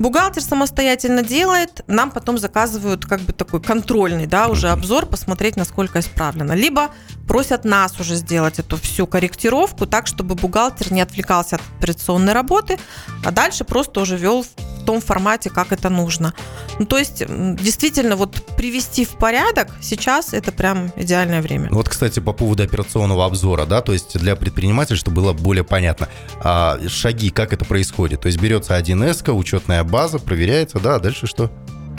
Бухгалтер 0.02 0.42
самостоятельно 0.42 1.22
делает, 1.22 1.84
нам 1.86 2.10
потом 2.10 2.40
заказывают 2.40 3.06
как 3.06 3.22
бы 3.22 3.34
такой 3.34 3.62
контрольный, 3.62 4.26
да, 4.26 4.48
уже 4.48 4.70
обзор, 4.70 5.06
посмотреть, 5.06 5.58
насколько 5.58 6.00
исправлено. 6.00 6.54
Либо 6.54 6.90
просят 7.28 7.66
нас 7.66 8.00
уже 8.00 8.16
сделать 8.16 8.58
эту 8.58 8.78
всю 8.78 9.06
корректировку 9.06 9.86
так, 9.86 10.08
чтобы 10.08 10.34
бухгалтер 10.34 10.92
не 10.92 11.02
отвлекался 11.02 11.58
от 11.58 11.62
операционной 11.78 12.34
работы, 12.34 12.80
а 13.24 13.30
дальше 13.30 13.64
просто 13.64 14.00
уже 14.00 14.18
вел 14.18 14.44
в 14.82 14.86
том 14.86 15.02
формате, 15.02 15.50
как 15.50 15.72
это 15.72 15.90
нужно. 15.90 16.34
Ну, 16.80 16.86
то 16.86 16.98
есть, 16.98 17.24
действительно, 17.28 18.16
вот 18.16 18.36
привести 18.58 19.06
в 19.06 19.12
порядок 19.12 19.70
сейчас 19.82 20.34
это 20.34 20.52
прям 20.52 20.92
идеальное 20.96 21.42
время. 21.42 21.70
Вот, 21.72 21.88
кстати, 21.90 22.20
по 22.20 22.34
поводу 22.34 22.64
операционного 22.64 23.26
обзора, 23.26 23.66
да, 23.66 23.82
то 23.82 23.94
есть 23.94 24.18
для 24.18 24.36
предпринимателя, 24.36 24.98
чтобы 24.98 25.18
было 25.22 25.34
более 25.34 25.64
понятно, 25.64 26.08
а, 26.44 26.80
шаги, 26.88 27.30
как 27.30 27.54
это 27.54 27.66
происходит. 27.66 28.22
То 28.22 28.28
есть 28.28 28.42
берется 28.42 28.76
1С, 28.76 29.32
учетная 29.32 29.84
база, 29.84 30.20
проверяется, 30.20 30.80
да, 30.80 30.96
а 30.96 31.00
дальше 31.00 31.28
что? 31.28 31.52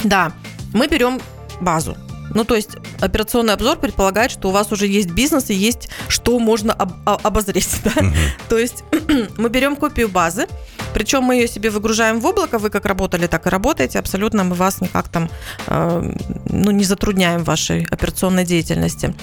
Да, 0.04 0.32
мы 0.72 0.88
берем 0.88 1.20
базу. 1.60 1.96
Ну, 2.34 2.44
то 2.44 2.54
есть 2.54 2.70
операционный 3.00 3.54
обзор 3.54 3.78
предполагает, 3.78 4.30
что 4.30 4.48
у 4.48 4.52
вас 4.52 4.72
уже 4.72 4.86
есть 4.86 5.10
бизнес 5.10 5.50
и 5.50 5.54
есть 5.54 5.88
что 6.08 6.38
можно 6.38 6.72
об- 6.72 6.92
обозреть. 7.06 7.68
Да? 7.82 7.90
Угу. 7.96 8.14
То 8.48 8.58
есть 8.58 8.84
мы 9.38 9.48
берем 9.48 9.76
копию 9.76 10.08
базы, 10.08 10.46
причем 10.94 11.24
мы 11.24 11.36
ее 11.36 11.48
себе 11.48 11.70
выгружаем 11.70 12.20
в 12.20 12.26
облако, 12.26 12.58
вы 12.58 12.70
как 12.70 12.86
работали, 12.86 13.26
так 13.26 13.46
и 13.46 13.50
работаете, 13.50 13.98
абсолютно 13.98 14.44
мы 14.44 14.54
вас 14.54 14.80
никак 14.80 15.08
там 15.08 15.30
э, 15.66 16.12
ну, 16.48 16.70
не 16.70 16.84
затрудняем 16.84 17.40
в 17.40 17.44
вашей 17.44 17.86
операционной 17.90 18.44
деятельности. 18.44 19.14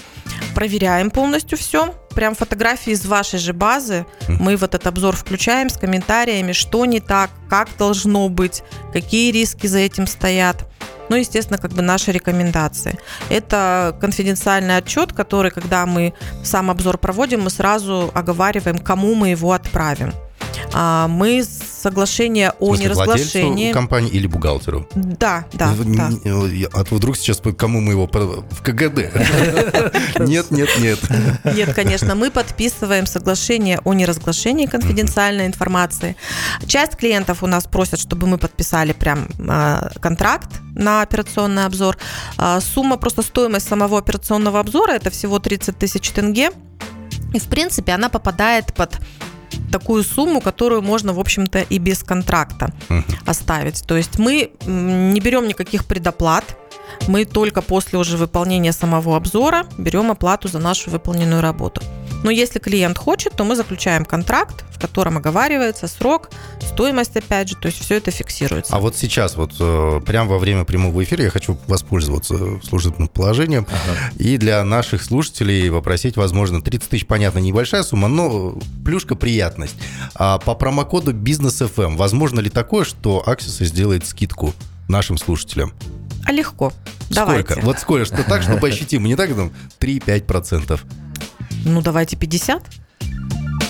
Проверяем 0.56 1.12
полностью 1.12 1.58
все, 1.58 1.94
прям 2.16 2.36
фотографии 2.36 2.92
из 2.92 3.06
вашей 3.06 3.40
же 3.40 3.54
базы. 3.54 4.06
Мы 4.28 4.58
в 4.58 4.64
этот 4.64 4.88
обзор 4.88 5.16
включаем 5.16 5.70
с 5.70 5.78
комментариями, 5.78 6.52
что 6.52 6.86
не 6.86 7.00
так, 7.00 7.30
как 7.50 7.70
должно 7.78 8.28
быть, 8.30 8.64
какие 8.92 9.32
риски 9.32 9.68
за 9.68 9.80
этим 9.80 10.08
стоят. 10.08 10.68
Ну, 11.10 11.16
естественно, 11.16 11.58
как 11.58 11.72
бы 11.72 11.82
наши 11.82 12.12
рекомендации. 12.12 12.98
Это 13.30 13.96
конфиденциальный 14.00 14.78
отчет, 14.78 15.14
который, 15.14 15.52
когда 15.52 15.86
мы 15.86 16.14
сам 16.44 16.70
обзор 16.70 16.98
проводим, 16.98 17.42
мы 17.42 17.50
сразу 17.50 18.12
оговариваем, 18.14 18.78
кому 18.80 19.16
мы 19.16 19.30
его 19.30 19.52
отправим. 19.52 20.14
А, 20.74 21.08
мы 21.08 21.44
соглашение 21.80 22.52
о 22.60 22.68
смысле, 22.68 22.86
неразглашении. 22.86 23.72
компании 23.72 24.12
или 24.12 24.28
бухгалтеру? 24.28 24.88
Да, 24.96 25.46
да, 25.54 25.74
да. 25.78 26.12
А 26.74 26.84
то 26.84 26.96
вдруг 26.96 27.18
сейчас 27.18 27.42
кому 27.58 27.82
мы 27.82 27.94
его 27.94 28.08
в 28.08 28.62
КГБ? 28.64 29.12
Нет, 30.20 30.52
нет, 30.52 30.70
нет. 30.80 31.00
Нет, 31.56 31.74
конечно, 31.74 32.16
мы 32.16 32.32
подписываем 32.32 33.06
соглашение 33.06 33.80
о 33.84 33.94
неразглашении 33.94 34.66
конфиденциальной 34.66 35.46
информации. 35.46 36.16
Часть 36.68 36.96
клиентов 36.96 37.44
у 37.44 37.48
нас 37.48 37.66
просят, 37.66 38.00
чтобы 38.00 38.28
мы 38.28 38.38
подписали 38.38 38.94
прям 38.94 39.28
а, 39.48 39.92
контракт 40.02 40.50
на 40.76 41.02
операционный 41.02 41.66
обзор. 41.66 41.98
А, 42.38 42.60
сумма, 42.62 42.98
просто 42.98 43.22
стоимость 43.22 43.68
самого 43.68 43.98
операционного 43.98 44.60
обзора 44.60 44.94
это 44.94 45.10
всего 45.10 45.40
30 45.40 45.78
тысяч 45.78 46.10
тенге. 46.12 46.52
И, 47.34 47.40
в 47.40 47.46
принципе, 47.46 47.92
она 47.92 48.10
попадает 48.10 48.74
под 48.74 49.00
такую 49.72 50.04
сумму, 50.04 50.42
которую 50.42 50.82
можно, 50.82 51.14
в 51.14 51.20
общем-то, 51.20 51.60
и 51.60 51.78
без 51.80 52.04
контракта 52.04 52.72
uh-huh. 52.90 53.04
оставить. 53.26 53.84
То 53.86 53.98
есть 53.98 54.20
мы 54.20 54.52
не 54.66 55.20
берем 55.20 55.48
никаких 55.48 55.86
предоплат, 55.86 56.44
мы 57.08 57.26
только 57.26 57.62
после 57.62 58.00
уже 58.00 58.18
выполнения 58.18 58.74
самого 58.74 59.16
обзора 59.16 59.66
берем 59.78 60.12
оплату 60.12 60.48
за 60.48 60.60
нашу 60.60 60.90
выполненную 60.90 61.42
работу. 61.42 61.82
Но 62.24 62.32
если 62.32 62.60
клиент 62.60 62.98
хочет, 62.98 63.34
то 63.34 63.44
мы 63.44 63.56
заключаем 63.56 64.06
контракт, 64.06 64.66
в 64.72 64.80
котором 64.80 65.18
оговаривается 65.18 65.88
срок, 65.88 66.30
стоимость, 66.62 67.16
опять 67.16 67.50
же, 67.50 67.56
то 67.56 67.68
есть 67.68 67.80
все 67.80 67.96
это 67.96 68.12
фиксируется. 68.12 68.76
А 68.76 68.80
вот 68.80 68.96
сейчас, 68.96 69.36
вот 69.36 69.54
э, 69.60 70.02
прямо 70.06 70.32
во 70.32 70.40
время 70.40 70.66
прямого 70.66 71.04
эфира 71.04 71.24
я 71.24 71.30
хочу 71.30 71.58
воспользоваться 71.68 72.60
служебным 72.64 73.08
положением 73.08 73.66
ага. 73.70 74.12
и 74.18 74.38
для 74.38 74.64
наших 74.64 75.04
слушателей 75.04 75.72
попросить, 75.72 76.18
возможно, 76.18 76.62
30 76.62 76.90
тысяч, 76.90 77.06
понятно, 77.06 77.40
небольшая 77.40 77.84
сумма, 77.84 78.08
но 78.08 78.58
плюшка 78.84 79.16
приятность. 79.16 79.76
А 80.16 80.40
по 80.40 80.56
промокоду 80.56 81.14
Бизнес 81.14 81.62
FM 81.62 81.96
возможно 81.96 82.40
ли 82.40 82.50
такое, 82.50 82.84
что 82.84 83.24
Аксиса 83.28 83.66
сделает 83.66 84.06
скидку 84.06 84.54
нашим 84.88 85.18
слушателям? 85.18 85.74
А 86.26 86.32
легко. 86.32 86.74
Сколько? 87.10 87.26
Давайте. 87.26 87.62
Вот 87.62 87.80
сколько? 87.80 88.06
Что 88.06 88.24
так, 88.24 88.44
чтобы 88.44 88.68
ощутимо, 88.68 89.08
не 89.08 89.16
так, 89.16 89.34
там, 89.34 89.52
3-5%. 89.80 90.80
Ну, 91.66 91.82
давайте 91.82 92.16
50. 92.16 92.62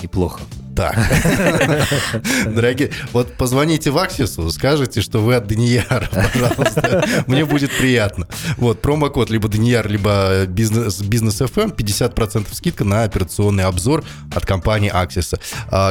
Неплохо. 0.02 0.40
Так. 0.76 0.96
Дорогие, 2.54 2.90
вот 3.12 3.32
позвоните 3.34 3.90
в 3.90 3.98
Аксису, 3.98 4.50
скажите, 4.50 5.00
что 5.00 5.20
вы 5.20 5.34
от 5.34 5.46
Данияра, 5.46 6.08
пожалуйста. 6.32 7.04
Мне 7.26 7.44
будет 7.44 7.70
приятно. 7.76 8.26
Вот, 8.56 8.80
промокод 8.80 9.30
либо 9.30 9.48
Данияр, 9.48 9.88
либо 9.88 10.46
бизнес, 10.46 11.00
бизнес 11.00 11.40
FM, 11.40 11.74
50% 11.74 12.46
скидка 12.52 12.84
на 12.84 13.02
операционный 13.02 13.64
обзор 13.64 14.04
от 14.34 14.46
компании 14.46 14.90
Аксиса. 14.90 15.38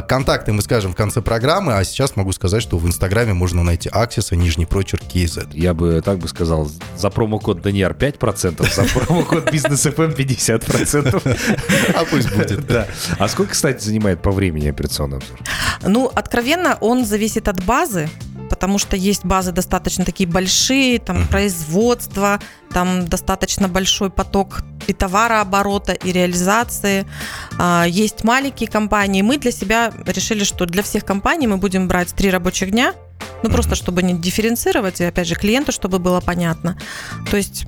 Контакты 0.07 0.53
мы 0.53 0.62
скажем 0.62 0.93
в 0.93 0.95
конце 0.95 1.21
программы, 1.21 1.74
а 1.74 1.83
сейчас 1.83 2.15
могу 2.15 2.31
сказать, 2.31 2.62
что 2.62 2.77
в 2.77 2.88
Инстаграме 2.88 3.33
можно 3.33 3.63
найти 3.63 3.89
Аксиса, 3.89 4.36
нижний 4.36 4.65
прочерк 4.65 5.03
KZ. 5.03 5.50
Я 5.53 5.74
бы 5.74 6.01
так 6.03 6.19
бы 6.19 6.27
сказал, 6.27 6.69
за 6.98 7.09
промокод 7.09 7.62
Данияр 7.62 7.93
5%, 7.93 8.74
за 8.74 9.00
промокод 9.00 9.51
бизнес 9.51 9.86
FM 9.86 10.15
50%. 10.15 11.19
А 11.95 12.05
пусть 12.05 12.33
будет. 12.33 12.65
Да. 12.67 12.88
А 13.17 13.27
сколько, 13.27 13.51
кстати, 13.51 13.83
занимает 13.83 14.21
по 14.21 14.31
времени 14.31 14.69
операционный 14.79 15.17
обзор? 15.17 15.38
Ну, 15.83 16.12
откровенно, 16.13 16.77
он 16.81 17.05
зависит 17.05 17.48
от 17.48 17.63
базы, 17.63 18.09
потому 18.50 18.79
что 18.79 18.95
есть 18.95 19.25
базы 19.25 19.51
достаточно 19.51 20.05
такие 20.05 20.27
большие, 20.27 21.00
там 21.00 21.17
uh-huh. 21.17 21.29
производство, 21.29 22.39
там 22.74 23.07
достаточно 23.07 23.67
большой 23.67 24.09
поток 24.09 24.63
и 24.88 24.93
товарооборота, 24.93 25.93
и 25.93 26.12
реализации. 26.12 27.05
А, 27.57 27.86
есть 27.88 28.24
маленькие 28.24 28.69
компании. 28.69 29.21
Мы 29.21 29.38
для 29.38 29.51
себя 29.51 29.93
решили, 30.05 30.43
что 30.43 30.65
для 30.65 30.81
всех 30.81 31.05
компаний 31.05 31.48
мы 31.48 31.57
будем 31.57 31.87
брать 31.87 32.09
три 32.15 32.31
рабочих 32.31 32.72
дня, 32.72 32.94
ну, 33.44 33.50
просто 33.50 33.75
чтобы 33.75 34.03
не 34.03 34.13
дифференцировать, 34.13 35.01
и 35.01 35.05
опять 35.05 35.27
же 35.27 35.35
клиенту, 35.35 35.72
чтобы 35.72 36.00
было 36.00 36.22
понятно. 36.22 36.77
То 37.29 37.37
есть 37.37 37.65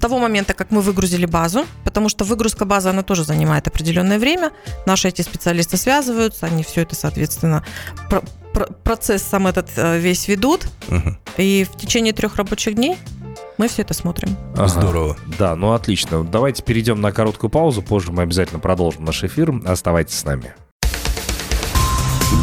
того 0.00 0.18
момента, 0.18 0.54
как 0.54 0.70
мы 0.70 0.80
выгрузили 0.80 1.26
базу, 1.26 1.66
потому 1.84 2.08
что 2.08 2.24
выгрузка 2.24 2.64
базы, 2.64 2.88
она 2.88 3.02
тоже 3.02 3.24
занимает 3.24 3.68
определенное 3.68 4.18
время. 4.18 4.50
Наши 4.86 5.08
эти 5.08 5.22
специалисты 5.22 5.76
связываются, 5.76 6.46
они 6.46 6.62
все 6.64 6.82
это, 6.82 6.94
соответственно, 6.94 7.64
про- 8.08 8.22
про- 8.52 8.66
процесс 8.66 9.22
сам 9.22 9.46
этот 9.46 9.68
э, 9.76 9.98
весь 9.98 10.26
ведут. 10.28 10.66
Угу. 10.88 11.16
И 11.36 11.66
в 11.70 11.76
течение 11.78 12.12
трех 12.12 12.36
рабочих 12.36 12.74
дней 12.74 12.96
мы 13.58 13.68
все 13.68 13.82
это 13.82 13.94
смотрим. 13.94 14.36
Ага. 14.54 14.68
Здорово. 14.68 15.16
Да, 15.38 15.54
ну 15.54 15.72
отлично. 15.72 16.24
Давайте 16.24 16.62
перейдем 16.62 17.00
на 17.00 17.12
короткую 17.12 17.50
паузу. 17.50 17.82
Позже 17.82 18.10
мы 18.10 18.22
обязательно 18.22 18.58
продолжим 18.58 19.04
наш 19.04 19.22
эфир. 19.22 19.52
Оставайтесь 19.66 20.18
с 20.18 20.24
нами. 20.24 20.54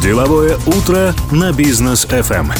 Деловое 0.02 0.56
утро 0.66 1.14
на 1.32 1.52
бизнес 1.52 2.06
FM. 2.06 2.52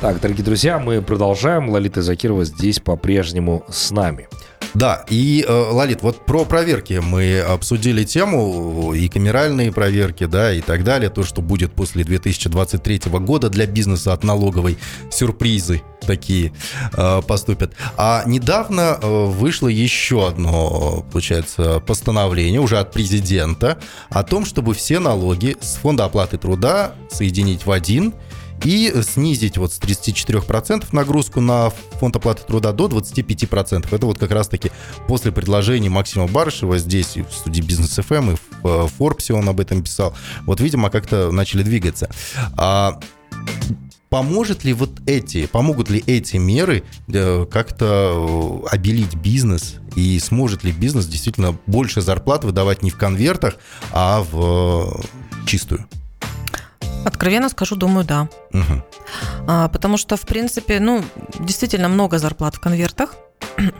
Так, 0.00 0.20
дорогие 0.20 0.44
друзья, 0.44 0.78
мы 0.78 1.02
продолжаем. 1.02 1.70
Лолита 1.70 2.02
Закирова 2.02 2.44
здесь 2.44 2.78
по-прежнему 2.78 3.64
с 3.68 3.90
нами. 3.90 4.28
Да, 4.72 5.04
и, 5.08 5.44
э, 5.46 5.52
Лолит, 5.52 6.02
вот 6.02 6.24
про 6.24 6.44
проверки 6.44 7.00
мы 7.02 7.40
обсудили 7.40 8.04
тему, 8.04 8.92
и 8.94 9.08
камеральные 9.08 9.72
проверки, 9.72 10.26
да, 10.26 10.52
и 10.52 10.60
так 10.60 10.84
далее, 10.84 11.10
то, 11.10 11.24
что 11.24 11.42
будет 11.42 11.72
после 11.72 12.04
2023 12.04 13.10
года 13.18 13.50
для 13.50 13.66
бизнеса 13.66 14.12
от 14.12 14.22
налоговой, 14.22 14.78
сюрпризы 15.10 15.82
такие 16.02 16.52
э, 16.96 17.22
поступят. 17.26 17.72
А 17.96 18.22
недавно 18.24 19.00
э, 19.02 19.24
вышло 19.24 19.66
еще 19.66 20.28
одно, 20.28 21.04
получается, 21.10 21.80
постановление 21.80 22.60
уже 22.60 22.78
от 22.78 22.92
президента 22.92 23.78
о 24.10 24.22
том, 24.22 24.44
чтобы 24.44 24.74
все 24.74 25.00
налоги 25.00 25.56
с 25.60 25.74
фонда 25.74 26.04
оплаты 26.04 26.38
труда 26.38 26.92
соединить 27.10 27.66
в 27.66 27.72
один– 27.72 28.14
и 28.64 28.92
снизить 29.02 29.58
вот 29.58 29.72
с 29.72 29.80
34% 29.80 30.86
нагрузку 30.92 31.40
на 31.40 31.70
фонд 31.70 32.16
оплаты 32.16 32.42
труда 32.46 32.72
до 32.72 32.86
25%. 32.86 33.86
Это 33.90 34.06
вот 34.06 34.18
как 34.18 34.30
раз-таки 34.30 34.70
после 35.06 35.32
предложений 35.32 35.90
Максима 35.90 36.26
Барышева 36.26 36.78
здесь 36.78 37.16
в 37.16 37.30
студии 37.32 37.60
Бизнес 37.60 37.94
ФМ, 37.94 38.30
и 38.30 38.36
в 38.62 38.66
э, 38.66 38.88
Форбсе 38.88 39.34
он 39.34 39.48
об 39.48 39.60
этом 39.60 39.82
писал. 39.82 40.14
Вот, 40.46 40.60
видимо, 40.60 40.90
как-то 40.90 41.30
начали 41.30 41.62
двигаться. 41.62 42.10
А 42.56 43.00
поможет 44.08 44.64
ли 44.64 44.72
вот 44.72 45.00
эти, 45.06 45.46
помогут 45.46 45.90
ли 45.90 46.02
эти 46.06 46.36
меры 46.36 46.84
э, 47.08 47.46
как-то 47.50 48.64
э, 48.64 48.74
обелить 48.74 49.14
бизнес 49.16 49.76
и 49.96 50.18
сможет 50.18 50.64
ли 50.64 50.72
бизнес 50.72 51.06
действительно 51.06 51.58
больше 51.66 52.00
зарплат 52.00 52.44
выдавать 52.44 52.82
не 52.82 52.90
в 52.90 52.96
конвертах, 52.96 53.56
а 53.92 54.22
в 54.22 55.04
чистую? 55.46 55.86
Откровенно 57.04 57.48
скажу, 57.48 57.76
думаю, 57.76 58.04
да. 58.04 58.28
Угу. 58.52 58.82
А, 59.46 59.68
потому 59.68 59.96
что, 59.96 60.16
в 60.16 60.22
принципе, 60.22 60.80
ну, 60.80 61.04
действительно 61.40 61.88
много 61.88 62.18
зарплат 62.18 62.54
в 62.54 62.60
конвертах. 62.60 63.14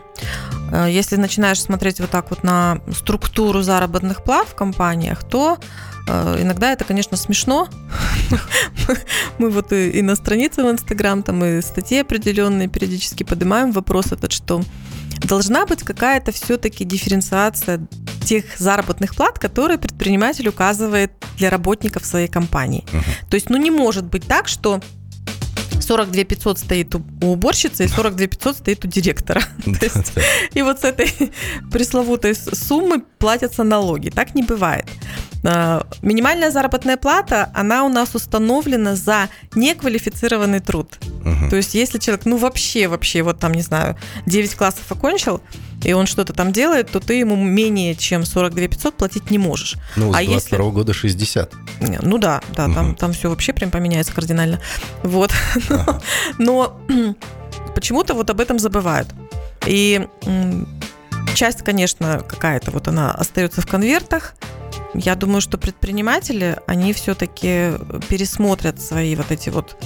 А, 0.71 0.87
если 0.87 1.17
начинаешь 1.17 1.63
смотреть 1.63 1.99
вот 1.99 2.11
так 2.11 2.29
вот 2.29 2.43
на 2.43 2.81
структуру 2.93 3.63
заработных 3.63 4.23
плат 4.23 4.49
в 4.49 4.55
компаниях, 4.55 5.25
то 5.25 5.57
а, 6.09 6.37
иногда 6.41 6.73
это, 6.73 6.85
конечно, 6.85 7.17
смешно. 7.17 7.69
Мы 9.39 9.49
вот 9.49 9.73
и 9.73 10.03
на 10.03 10.15
странице 10.15 10.63
в 10.63 10.71
Инстаграм, 10.71 11.23
там 11.23 11.43
и 11.43 11.63
статьи 11.63 12.01
определенные 12.01 12.69
периодически 12.69 13.23
поднимаем 13.25 13.73
вопрос 13.73 14.13
этот, 14.13 14.33
что 14.33 14.63
должна 15.25 15.67
быть 15.67 15.83
какая-то 15.83 16.33
все-таки 16.33 16.85
дифференциация 16.85 17.87
тех 18.25 18.45
заработных 18.59 19.15
плат, 19.15 19.39
которые 19.39 19.79
предприниматель 19.79 20.49
указывает 20.49 21.13
для 21.37 21.51
работников 21.51 22.05
своей 22.05 22.29
компании. 22.29 22.85
Uh-huh. 22.93 23.31
То 23.31 23.35
есть, 23.37 23.49
ну 23.49 23.57
не 23.57 23.71
может 23.71 24.05
быть 24.05 24.27
так, 24.27 24.49
что 24.49 24.81
42 25.81 26.25
500 26.25 26.59
стоит 26.59 26.95
у 26.95 27.03
уборщицы 27.23 27.85
и 27.85 27.89
42 27.97 28.27
500 28.27 28.57
стоит 28.57 28.85
у 28.85 28.89
директора. 28.89 29.43
И 30.55 30.63
вот 30.63 30.81
с 30.81 30.85
этой 30.85 31.11
пресловутой 31.73 32.35
суммы 32.35 33.03
платятся 33.19 33.65
налоги. 33.65 34.11
Так 34.11 34.35
не 34.35 34.43
бывает. 34.43 34.87
А, 35.45 35.87
минимальная 36.03 36.51
заработная 36.51 36.97
плата, 36.97 37.51
она 37.55 37.85
у 37.85 37.89
нас 37.89 38.15
установлена 38.15 38.97
за 38.97 39.29
неквалифицированный 39.55 40.61
труд. 40.61 40.99
Угу. 41.25 41.51
То 41.51 41.57
есть, 41.57 41.75
если 41.75 41.99
человек, 41.99 42.27
ну 42.27 42.37
вообще, 42.37 42.89
вообще, 42.89 43.23
вот 43.23 43.39
там, 43.39 43.53
не 43.53 43.63
знаю, 43.63 43.97
9 44.27 44.55
классов 44.55 44.91
окончил, 44.91 45.41
и 45.85 45.93
он 45.93 46.07
что-то 46.07 46.33
там 46.33 46.53
делает, 46.53 46.91
то 46.91 47.01
ты 47.01 47.15
ему 47.15 47.37
менее 47.37 47.95
чем 47.95 48.25
42 48.25 48.69
500 48.69 48.97
платить 48.97 49.31
не 49.31 49.39
можешь. 49.39 49.77
Ну, 49.97 50.13
с 50.13 50.17
а 50.17 50.25
22 50.25 50.31
если... 50.35 50.57
года 50.57 50.93
60. 50.93 51.55
Ну 52.03 52.19
да, 52.19 52.43
да, 52.55 52.67
угу. 52.67 52.75
там, 52.75 52.95
там 52.95 53.13
все 53.13 53.31
вообще 53.31 53.53
прям 53.53 53.71
поменяется 53.71 54.13
кардинально. 54.13 54.61
Вот. 55.03 55.33
Ага. 55.71 56.01
Но 56.39 56.81
почему-то 57.75 58.15
вот 58.15 58.31
об 58.31 58.41
этом 58.41 58.59
забывают. 58.59 59.09
И 59.67 60.07
Часть, 61.39 61.63
конечно, 61.63 62.25
какая-то 62.27 62.73
вот 62.73 62.89
она 62.89 63.13
остается 63.13 63.61
в 63.61 63.67
конвертах. 63.67 64.35
Я 64.95 65.15
думаю, 65.15 65.41
что 65.41 65.59
предприниматели, 65.59 66.59
они 66.67 66.93
все-таки 66.93 67.73
пересмотрят 68.09 68.81
свои 68.81 69.15
вот 69.17 69.31
эти 69.31 69.51
вот 69.51 69.77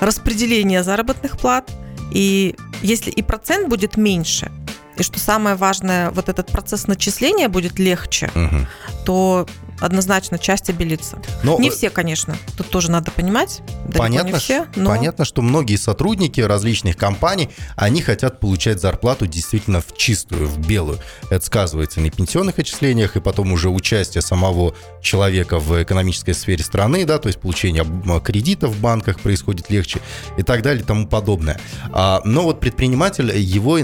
распределения 0.00 0.82
заработных 0.82 1.38
плат. 1.38 1.70
И 2.12 2.56
если 2.82 3.10
и 3.10 3.22
процент 3.22 3.68
будет 3.68 3.96
меньше, 3.96 4.50
и 4.96 5.02
что 5.02 5.18
самое 5.18 5.56
важное, 5.56 6.10
вот 6.10 6.28
этот 6.28 6.48
процесс 6.48 6.86
начисления 6.86 7.48
будет 7.48 7.78
легче, 7.78 8.30
угу. 8.34 8.66
то 9.04 9.46
однозначно 9.80 10.38
часть 10.38 10.70
обелится. 10.70 11.18
Но, 11.42 11.58
не 11.58 11.68
э, 11.68 11.72
все, 11.72 11.90
конечно. 11.90 12.36
Тут 12.56 12.68
тоже 12.68 12.90
надо 12.90 13.10
понимать. 13.10 13.62
Понятно, 13.96 14.32
не 14.32 14.38
все, 14.38 14.66
но... 14.76 14.90
понятно, 14.90 15.24
что 15.24 15.42
многие 15.42 15.76
сотрудники 15.76 16.40
различных 16.40 16.96
компаний, 16.96 17.50
они 17.76 18.02
хотят 18.02 18.40
получать 18.40 18.80
зарплату 18.80 19.26
действительно 19.26 19.80
в 19.80 19.96
чистую, 19.96 20.46
в 20.46 20.58
белую. 20.66 20.98
Это 21.30 21.44
сказывается 21.44 22.00
на 22.00 22.10
пенсионных 22.10 22.58
отчислениях, 22.58 23.16
и 23.16 23.20
потом 23.20 23.52
уже 23.52 23.68
участие 23.68 24.22
самого 24.22 24.74
человека 25.00 25.58
в 25.58 25.82
экономической 25.82 26.32
сфере 26.32 26.62
страны, 26.64 27.04
да, 27.04 27.18
то 27.18 27.28
есть 27.28 27.40
получение 27.40 27.84
кредитов 28.20 28.72
в 28.72 28.80
банках 28.80 29.20
происходит 29.20 29.70
легче 29.70 30.00
и 30.36 30.42
так 30.42 30.62
далее 30.62 30.82
и 30.82 30.86
тому 30.86 31.06
подобное. 31.06 31.60
А, 31.92 32.20
но 32.24 32.42
вот 32.42 32.60
предприниматель, 32.60 33.30
его 33.36 33.78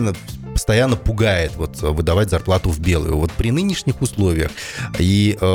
постоянно 0.52 0.96
пугает 0.96 1.52
вот 1.56 1.80
выдавать 1.80 2.30
зарплату 2.30 2.70
в 2.70 2.80
белую. 2.80 3.16
Вот 3.16 3.32
при 3.32 3.50
нынешних 3.50 4.02
условиях 4.02 4.50
и 4.98 5.36
э, 5.40 5.46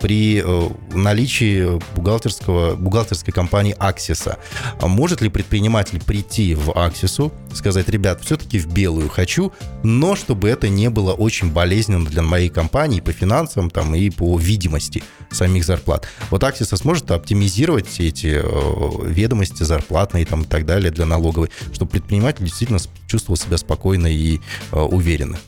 при 0.00 0.42
э, 0.44 0.68
наличии 0.94 1.80
бухгалтерского, 1.94 2.74
бухгалтерской 2.76 3.32
компании 3.32 3.74
Аксиса, 3.78 4.38
может 4.80 5.20
ли 5.20 5.28
предприниматель 5.28 6.00
прийти 6.02 6.54
в 6.54 6.70
Аксису, 6.72 7.32
сказать, 7.54 7.88
ребят, 7.88 8.22
все-таки 8.22 8.58
в 8.58 8.72
белую 8.72 9.08
хочу, 9.08 9.52
но 9.82 10.16
чтобы 10.16 10.48
это 10.48 10.68
не 10.68 10.90
было 10.90 11.12
очень 11.12 11.50
болезненно 11.50 12.06
для 12.06 12.22
моей 12.22 12.48
компании 12.48 13.00
по 13.00 13.12
финансам 13.12 13.70
там, 13.70 13.94
и 13.94 14.10
по 14.10 14.38
видимости 14.38 15.02
самих 15.30 15.64
зарплат. 15.64 16.06
Вот 16.30 16.44
Аксиса 16.44 16.76
сможет 16.76 17.10
оптимизировать 17.10 17.88
все 17.88 18.08
эти 18.08 18.40
э, 18.42 19.08
ведомости 19.08 19.62
зарплатные 19.62 20.26
там, 20.26 20.42
и 20.42 20.46
так 20.46 20.66
далее 20.66 20.90
для 20.90 21.06
налоговой, 21.06 21.50
чтобы 21.72 21.90
предприниматель 21.90 22.44
действительно 22.44 22.80
чувствовал 23.06 23.36
себя 23.36 23.56
спокойно 23.56 24.06
и 24.06 24.40
э, 24.72 24.78
уверены? 24.78 25.38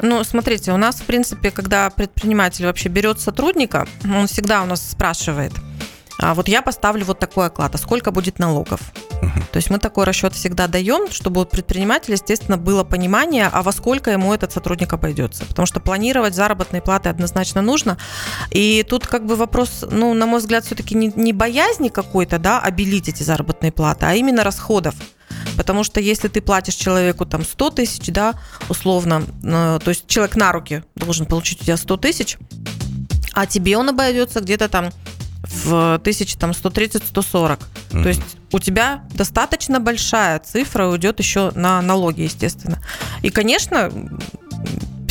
Ну, 0.00 0.24
смотрите, 0.24 0.72
у 0.72 0.76
нас, 0.76 0.96
в 0.96 1.04
принципе, 1.04 1.50
когда 1.50 1.90
предприниматель 1.90 2.66
вообще 2.66 2.88
берет 2.88 3.20
сотрудника, 3.20 3.86
он 4.04 4.26
всегда 4.26 4.62
у 4.62 4.66
нас 4.66 4.90
спрашивает, 4.90 5.52
а 6.18 6.34
вот 6.34 6.46
я 6.46 6.62
поставлю 6.62 7.04
вот 7.04 7.18
такой 7.18 7.46
оклад, 7.46 7.74
а 7.74 7.78
сколько 7.78 8.12
будет 8.12 8.38
налогов? 8.38 8.80
То 9.50 9.56
есть 9.56 9.70
мы 9.70 9.78
такой 9.78 10.04
расчет 10.04 10.34
всегда 10.34 10.68
даем, 10.68 11.10
чтобы 11.10 11.42
у 11.42 11.44
предпринимателя, 11.44 12.14
естественно, 12.14 12.56
было 12.56 12.84
понимание, 12.84 13.50
а 13.52 13.62
во 13.62 13.72
сколько 13.72 14.10
ему 14.10 14.32
этот 14.32 14.52
сотрудник 14.52 14.92
обойдется. 14.92 15.44
Потому 15.44 15.66
что 15.66 15.80
планировать 15.80 16.34
заработные 16.34 16.80
платы 16.80 17.08
однозначно 17.08 17.60
нужно. 17.60 17.98
И 18.50 18.84
тут 18.88 19.06
как 19.06 19.26
бы 19.26 19.36
вопрос, 19.36 19.84
ну, 19.90 20.14
на 20.14 20.26
мой 20.26 20.38
взгляд, 20.38 20.64
все-таки 20.64 20.94
не, 20.94 21.12
не 21.16 21.32
боязни 21.32 21.88
какой-то, 21.88 22.38
да, 22.38 22.60
обелить 22.60 23.08
эти 23.08 23.22
заработные 23.22 23.72
платы, 23.72 24.06
а 24.06 24.14
именно 24.14 24.44
расходов. 24.44 24.94
Потому 25.56 25.84
что 25.84 26.00
если 26.00 26.28
ты 26.28 26.40
платишь 26.40 26.74
человеку 26.74 27.26
там 27.26 27.44
100 27.44 27.70
тысяч, 27.70 28.06
да, 28.06 28.34
условно, 28.68 29.24
э, 29.42 29.78
то 29.82 29.88
есть 29.88 30.06
человек 30.06 30.36
на 30.36 30.52
руки 30.52 30.84
должен 30.94 31.26
получить 31.26 31.60
у 31.62 31.64
тебя 31.64 31.76
100 31.76 31.96
тысяч, 31.98 32.38
а 33.32 33.46
тебе 33.46 33.76
он 33.76 33.88
обойдется 33.88 34.40
где-то 34.40 34.68
там 34.68 34.90
в 35.42 36.00
тысяч 36.04 36.34
там 36.34 36.50
130-140. 36.50 37.58
Mm-hmm. 37.92 38.02
То 38.02 38.08
есть 38.08 38.22
у 38.52 38.58
тебя 38.58 39.04
достаточно 39.14 39.80
большая 39.80 40.38
цифра 40.38 40.86
уйдет 40.86 41.18
еще 41.18 41.50
на 41.54 41.82
налоги, 41.82 42.22
естественно. 42.22 42.80
И, 43.22 43.30
конечно, 43.30 43.90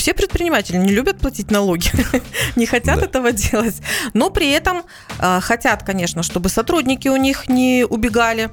все 0.01 0.15
предприниматели 0.15 0.77
не 0.77 0.91
любят 0.91 1.19
платить 1.19 1.51
налоги, 1.51 1.91
не 2.56 2.65
хотят 2.65 2.99
да. 2.99 3.06
этого 3.06 3.32
делать, 3.32 3.82
но 4.13 4.32
при 4.32 4.49
этом 4.49 4.84
э, 5.19 5.39
хотят, 5.41 5.84
конечно, 5.84 6.23
чтобы 6.23 6.49
сотрудники 6.49 7.08
у 7.08 7.17
них 7.17 7.47
не 7.47 7.86
убегали, 7.88 8.49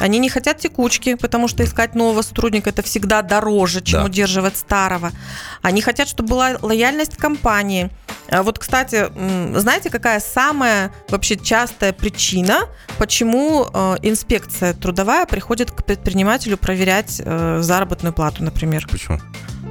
они 0.00 0.18
не 0.18 0.28
хотят 0.28 0.58
текучки, 0.58 1.14
потому 1.14 1.46
что 1.46 1.62
искать 1.62 1.94
нового 1.94 2.22
сотрудника 2.22 2.70
это 2.70 2.82
всегда 2.82 3.22
дороже, 3.22 3.82
чем 3.82 4.00
да. 4.00 4.06
удерживать 4.06 4.56
старого. 4.56 5.12
Они 5.62 5.82
хотят, 5.82 6.08
чтобы 6.08 6.30
была 6.30 6.56
лояльность 6.62 7.16
компании. 7.16 7.90
А 8.28 8.42
вот, 8.42 8.58
кстати, 8.58 9.08
знаете, 9.58 9.90
какая 9.90 10.20
самая 10.20 10.92
вообще 11.08 11.36
частая 11.36 11.92
причина, 11.92 12.68
почему 12.98 13.68
э, 13.72 13.96
инспекция 14.02 14.72
трудовая 14.72 15.26
приходит 15.26 15.70
к 15.70 15.84
предпринимателю 15.84 16.56
проверять 16.56 17.20
э, 17.22 17.58
заработную 17.60 18.14
плату, 18.14 18.42
например? 18.42 18.86
Почему? 18.90 19.20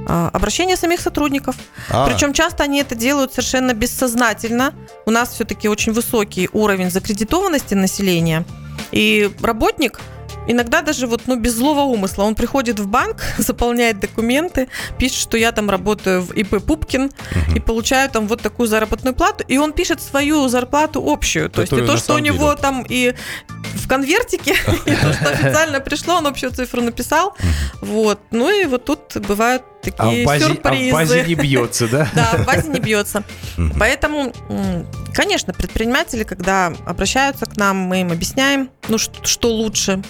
А, 0.06 0.30
обращение 0.32 0.76
самих 0.76 1.00
сотрудников. 1.00 1.56
А. 1.90 2.06
Причем 2.06 2.32
часто 2.32 2.64
они 2.64 2.80
это 2.80 2.94
делают 2.94 3.32
совершенно 3.32 3.74
бессознательно. 3.74 4.74
У 5.06 5.10
нас 5.10 5.30
все-таки 5.30 5.68
очень 5.68 5.92
высокий 5.92 6.48
уровень 6.52 6.90
закредитованности 6.90 7.74
населения. 7.74 8.44
И 8.92 9.30
работник 9.42 10.00
Иногда 10.50 10.82
даже 10.82 11.06
вот, 11.06 11.22
ну, 11.26 11.36
без 11.36 11.54
злого 11.54 11.80
умысла. 11.80 12.24
Он 12.24 12.34
приходит 12.34 12.80
в 12.80 12.88
банк, 12.88 13.22
заполняет 13.38 14.00
документы, 14.00 14.68
пишет, 14.98 15.18
что 15.18 15.36
я 15.36 15.52
там 15.52 15.70
работаю 15.70 16.22
в 16.22 16.32
ИП 16.32 16.64
Пупкин 16.64 17.04
угу. 17.04 17.56
и 17.56 17.60
получаю 17.60 18.10
там 18.10 18.26
вот 18.26 18.42
такую 18.42 18.66
заработную 18.66 19.14
плату. 19.14 19.44
И 19.46 19.58
он 19.58 19.72
пишет 19.72 20.02
свою 20.02 20.48
зарплату 20.48 21.02
общую. 21.06 21.50
То 21.50 21.60
есть 21.60 21.72
и 21.72 21.86
то, 21.86 21.96
что 21.96 22.14
у 22.14 22.18
него 22.18 22.50
деле... 22.50 22.62
там 22.62 22.84
и 22.88 23.14
в 23.76 23.88
конвертике, 23.88 24.52
и 24.86 24.90
то, 24.90 25.12
что 25.12 25.30
официально 25.30 25.80
пришло, 25.80 26.14
он 26.14 26.26
общую 26.26 26.50
цифру 26.50 26.82
написал. 26.82 27.36
Вот. 27.80 28.18
Ну 28.32 28.50
и 28.50 28.64
вот 28.64 28.84
тут 28.84 29.16
бывают 29.28 29.62
такие 29.82 30.22
а 30.22 30.24
в 30.24 30.26
базе, 30.26 30.44
сюрпризы. 30.46 30.88
А 30.88 30.90
в 30.90 30.92
базе 30.92 31.24
не 31.24 31.34
бьется, 31.34 31.88
да? 31.88 32.08
Да, 32.14 32.36
в 32.36 32.46
базе 32.46 32.68
не 32.68 32.80
бьется. 32.80 33.24
Поэтому, 33.78 34.32
конечно, 35.14 35.52
предприниматели, 35.52 36.24
когда 36.24 36.72
обращаются 36.86 37.46
к 37.46 37.56
нам, 37.56 37.76
мы 37.76 38.02
им 38.02 38.12
объясняем, 38.12 38.70
ну, 38.88 38.98
что 38.98 39.48
лучше. 39.48 40.02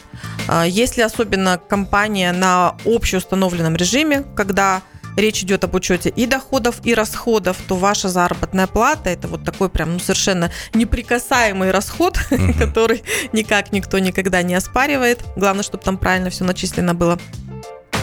А, 0.48 0.66
если 0.66 1.02
особенно 1.02 1.58
компания 1.58 2.32
на 2.32 2.76
общеустановленном 2.84 3.76
режиме, 3.76 4.24
когда 4.34 4.82
речь 5.16 5.42
идет 5.42 5.64
об 5.64 5.74
учете 5.74 6.10
и 6.10 6.26
доходов, 6.26 6.80
и 6.84 6.94
расходов, 6.94 7.56
то 7.68 7.76
ваша 7.76 8.08
заработная 8.08 8.66
плата 8.66 9.10
это 9.10 9.28
вот 9.28 9.44
такой 9.44 9.68
прям 9.68 9.94
ну, 9.94 9.98
совершенно 9.98 10.50
неприкасаемый 10.74 11.70
расход, 11.70 12.18
который 12.58 13.02
никак 13.32 13.72
никто 13.72 13.98
никогда 13.98 14.42
не 14.42 14.54
оспаривает. 14.54 15.20
Главное, 15.36 15.62
чтобы 15.62 15.84
там 15.84 15.98
правильно 15.98 16.30
все 16.30 16.44
начислено 16.44 16.94
было. 16.94 17.18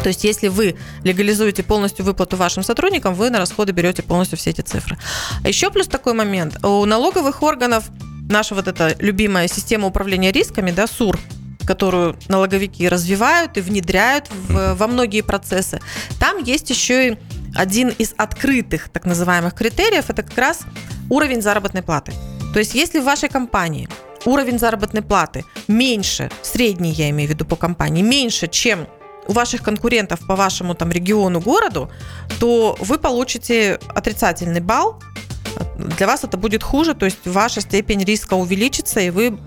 То 0.07 0.09
есть, 0.09 0.23
если 0.23 0.47
вы 0.47 0.77
легализуете 1.03 1.63
полностью 1.63 2.05
выплату 2.05 2.37
вашим 2.37 2.63
сотрудникам, 2.63 3.13
вы 3.13 3.29
на 3.29 3.39
расходы 3.39 3.73
берете 3.73 4.03
полностью 4.03 4.37
все 4.37 4.51
эти 4.51 4.61
цифры. 4.61 4.97
А 5.43 5.49
еще 5.49 5.69
плюс 5.69 5.87
такой 5.89 6.13
момент. 6.13 6.63
У 6.63 6.85
налоговых 6.85 7.43
органов 7.43 7.89
наша 8.29 8.55
вот 8.55 8.69
эта 8.69 8.95
любимая 8.99 9.49
система 9.49 9.85
управления 9.85 10.31
рисками, 10.31 10.71
да, 10.71 10.87
СУР, 10.87 11.19
которую 11.65 12.17
налоговики 12.29 12.87
развивают 12.87 13.57
и 13.57 13.59
внедряют 13.59 14.29
в, 14.29 14.75
во 14.75 14.87
многие 14.87 15.23
процессы, 15.23 15.81
там 16.21 16.41
есть 16.41 16.69
еще 16.69 17.09
и 17.09 17.17
один 17.53 17.89
из 17.89 18.13
открытых 18.15 18.87
так 18.87 19.03
называемых 19.03 19.55
критериев, 19.55 20.09
это 20.09 20.23
как 20.23 20.37
раз 20.37 20.61
уровень 21.09 21.41
заработной 21.41 21.83
платы. 21.83 22.13
То 22.53 22.59
есть 22.59 22.73
если 22.75 23.01
в 23.01 23.03
вашей 23.03 23.27
компании 23.27 23.89
уровень 24.23 24.57
заработной 24.57 25.01
платы 25.01 25.43
меньше, 25.67 26.31
средний 26.43 26.91
я 26.91 27.09
имею 27.09 27.27
в 27.27 27.33
виду 27.33 27.43
по 27.43 27.57
компании, 27.57 28.03
меньше, 28.03 28.47
чем 28.47 28.87
у 29.27 29.33
ваших 29.33 29.61
конкурентов 29.61 30.19
по 30.27 30.35
вашему 30.35 30.75
там 30.75 30.91
региону, 30.91 31.39
городу, 31.39 31.91
то 32.39 32.77
вы 32.79 32.97
получите 32.97 33.79
отрицательный 33.93 34.61
балл. 34.61 35.01
Для 35.97 36.07
вас 36.07 36.23
это 36.23 36.37
будет 36.37 36.63
хуже, 36.63 36.93
то 36.93 37.05
есть 37.05 37.25
ваша 37.25 37.61
степень 37.61 38.03
риска 38.03 38.35
увеличится, 38.35 38.99
и 38.99 39.09
вы 39.09 39.37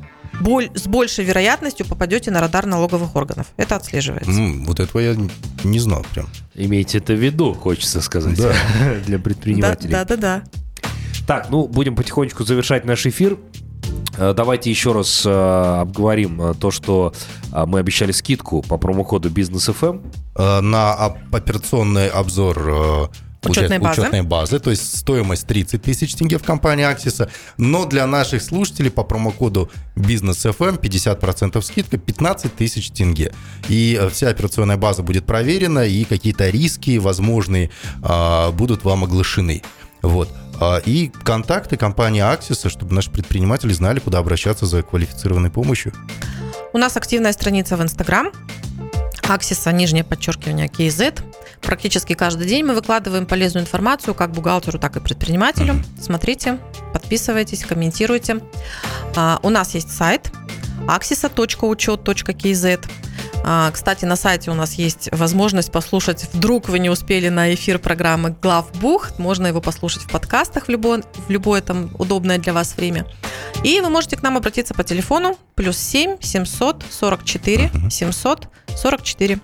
боль, 0.41 0.71
с 0.75 0.87
большей 0.87 1.25
вероятностью 1.25 1.87
попадете 1.87 2.31
на 2.31 2.41
радар 2.41 2.67
налоговых 2.67 3.15
органов. 3.17 3.47
Это 3.57 3.77
отслеживается. 3.77 4.31
Mm, 4.31 4.65
вот 4.65 4.81
этого 4.81 5.01
я 5.01 5.17
не 5.65 5.79
знал 5.79 6.05
прям. 6.13 6.29
Имейте 6.55 6.99
это 6.99 7.13
в 7.13 7.23
виду, 7.23 7.55
хочется 7.55 8.01
сказать, 8.01 8.37
да. 8.37 8.53
для 9.07 9.19
предпринимателей. 9.19 9.91
Да, 9.91 10.05
да, 10.05 10.17
да. 10.17 10.43
Так, 11.27 11.49
ну, 11.51 11.69
будем 11.69 11.95
потихонечку 11.95 12.45
завершать 12.45 12.85
наш 12.85 13.07
эфир. 13.07 13.39
Э, 14.21 14.35
давайте 14.35 14.71
еще 14.71 14.93
раз 14.93 15.25
э, 15.25 15.31
обговорим 15.81 16.43
э, 16.43 16.55
то, 16.55 16.71
что 16.71 17.15
мы 17.53 17.79
обещали 17.79 18.13
скидку 18.13 18.63
по 18.63 18.77
промокоду 18.77 19.31
Бизнес 19.31 19.67
ФМ. 19.67 20.01
На 20.37 20.95
операционный 21.33 22.09
обзор 22.09 23.11
учетной 23.45 23.79
базы. 23.79 24.03
учетной 24.03 24.23
базы, 24.23 24.59
то 24.61 24.71
есть 24.71 24.99
стоимость 24.99 25.47
30 25.47 25.83
тысяч 25.83 26.15
тенге 26.15 26.39
в 26.39 26.45
компании 26.45 26.85
Аксиса. 26.85 27.31
Но 27.57 27.87
для 27.87 28.07
наших 28.07 28.43
слушателей 28.43 28.91
по 28.91 29.03
промокоду 29.03 29.71
Бизнес 29.97 30.45
FM 30.47 30.81
50% 30.81 31.61
скидка 31.63 31.99
15 31.99 32.55
тысяч 32.55 32.91
тенге. 32.91 33.33
И 33.69 34.01
вся 34.13 34.29
операционная 34.29 34.77
база 34.77 35.03
будет 35.03 35.25
проверена, 35.27 35.81
и 35.81 36.05
какие-то 36.05 36.49
риски 36.49 36.99
возможные 36.99 37.71
будут 38.53 38.85
вам 38.85 39.05
оглашены. 39.05 39.63
Вот. 40.03 40.29
А, 40.61 40.79
и 40.85 41.09
контакты 41.09 41.77
компании 41.77 42.21
Аксиса, 42.21 42.69
чтобы 42.69 42.95
наши 42.95 43.11
предприниматели 43.11 43.73
знали, 43.73 43.99
куда 43.99 44.19
обращаться 44.19 44.67
за 44.67 44.83
квалифицированной 44.83 45.51
помощью. 45.51 45.93
У 46.73 46.79
нас 46.79 46.97
активная 46.97 47.33
страница 47.33 47.77
в 47.77 47.83
Инстаграм. 47.83 48.31
Аксиса, 49.27 49.73
нижнее 49.73 50.05
подчеркивание, 50.05 50.67
KZ. 50.67 51.23
Практически 51.63 52.15
каждый 52.15 52.47
день 52.47 52.65
мы 52.65 52.75
выкладываем 52.75 53.27
полезную 53.27 53.65
информацию 53.65 54.15
как 54.15 54.33
бухгалтеру, 54.33 54.79
так 54.79 54.97
и 54.97 55.01
предпринимателю. 55.01 55.83
Смотрите, 56.01 56.59
подписывайтесь, 56.93 57.65
комментируйте. 57.65 58.41
А, 59.17 59.39
у 59.43 59.51
нас 59.51 59.75
есть 59.75 59.91
сайт 59.97 60.31
axisa.учет.kz. 60.87 62.81
А, 63.45 63.71
Кстати, 63.71 64.05
на 64.05 64.17
сайте 64.17 64.51
у 64.51 64.55
нас 64.55 64.75
есть 64.75 65.09
возможность 65.13 65.73
послушать, 65.73 66.29
вдруг 66.33 66.69
вы 66.69 66.79
не 66.79 66.91
успели 66.91 67.29
на 67.29 67.53
эфир 67.55 67.79
программы 67.79 68.37
Главбух, 68.41 69.19
можно 69.19 69.47
его 69.47 69.61
послушать 69.61 70.03
в 70.03 70.09
подкастах 70.11 70.67
в 70.67 70.69
любое, 70.69 71.03
в 71.27 71.31
любое 71.31 71.61
там 71.61 71.91
удобное 71.99 72.39
для 72.39 72.53
вас 72.53 72.77
время. 72.77 73.07
И 73.65 73.81
вы 73.81 73.89
можете 73.91 74.17
к 74.17 74.23
нам 74.23 74.37
обратиться 74.37 74.75
по 74.75 74.85
телефону 74.85 75.39
плюс 75.55 75.79
7 75.79 76.19
744 76.21 77.71
744. 77.91 79.41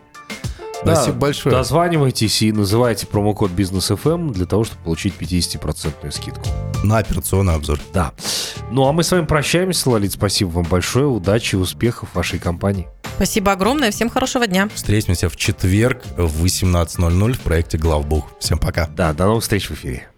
Спасибо 0.83 1.17
большое. 1.17 1.55
Дозванивайтесь 1.55 2.43
и 2.43 2.53
называйте 2.53 3.07
промокод 3.07 3.51
бизнес 3.51 3.91
FM 3.91 4.33
для 4.33 4.47
того, 4.47 4.65
чтобы 4.65 4.83
получить 4.83 5.15
50% 5.19 6.11
скидку. 6.11 6.43
На 6.85 6.99
операционный 6.99 7.55
обзор. 7.55 7.81
Да. 7.93 8.13
Ну 8.71 8.87
а 8.87 8.93
мы 8.93 9.03
с 9.03 9.11
вами 9.11 9.27
прощаемся, 9.27 9.91
Лолит. 9.91 10.13
Спасибо 10.13 10.51
вам 10.51 10.65
большое. 10.65 11.07
Удачи 11.07 11.55
и 11.55 11.59
успехов 11.59 12.15
вашей 12.15 12.39
компании. 12.39 12.87
Спасибо 13.17 13.53
огромное, 13.53 13.91
всем 13.91 14.11
хорошего 14.11 14.47
дня. 14.47 14.69
Встретимся 14.75 15.31
в 15.31 15.37
четверг 15.37 16.03
в 16.19 16.45
18.00 16.45 17.33
в 17.33 17.41
проекте 17.41 17.79
«Главбух». 17.79 18.31
Всем 18.41 18.59
пока. 18.59 18.89
Да, 18.89 19.15
до 19.15 19.25
новых 19.25 19.43
встреч 19.43 19.71
в 19.71 19.73
эфире. 19.73 20.09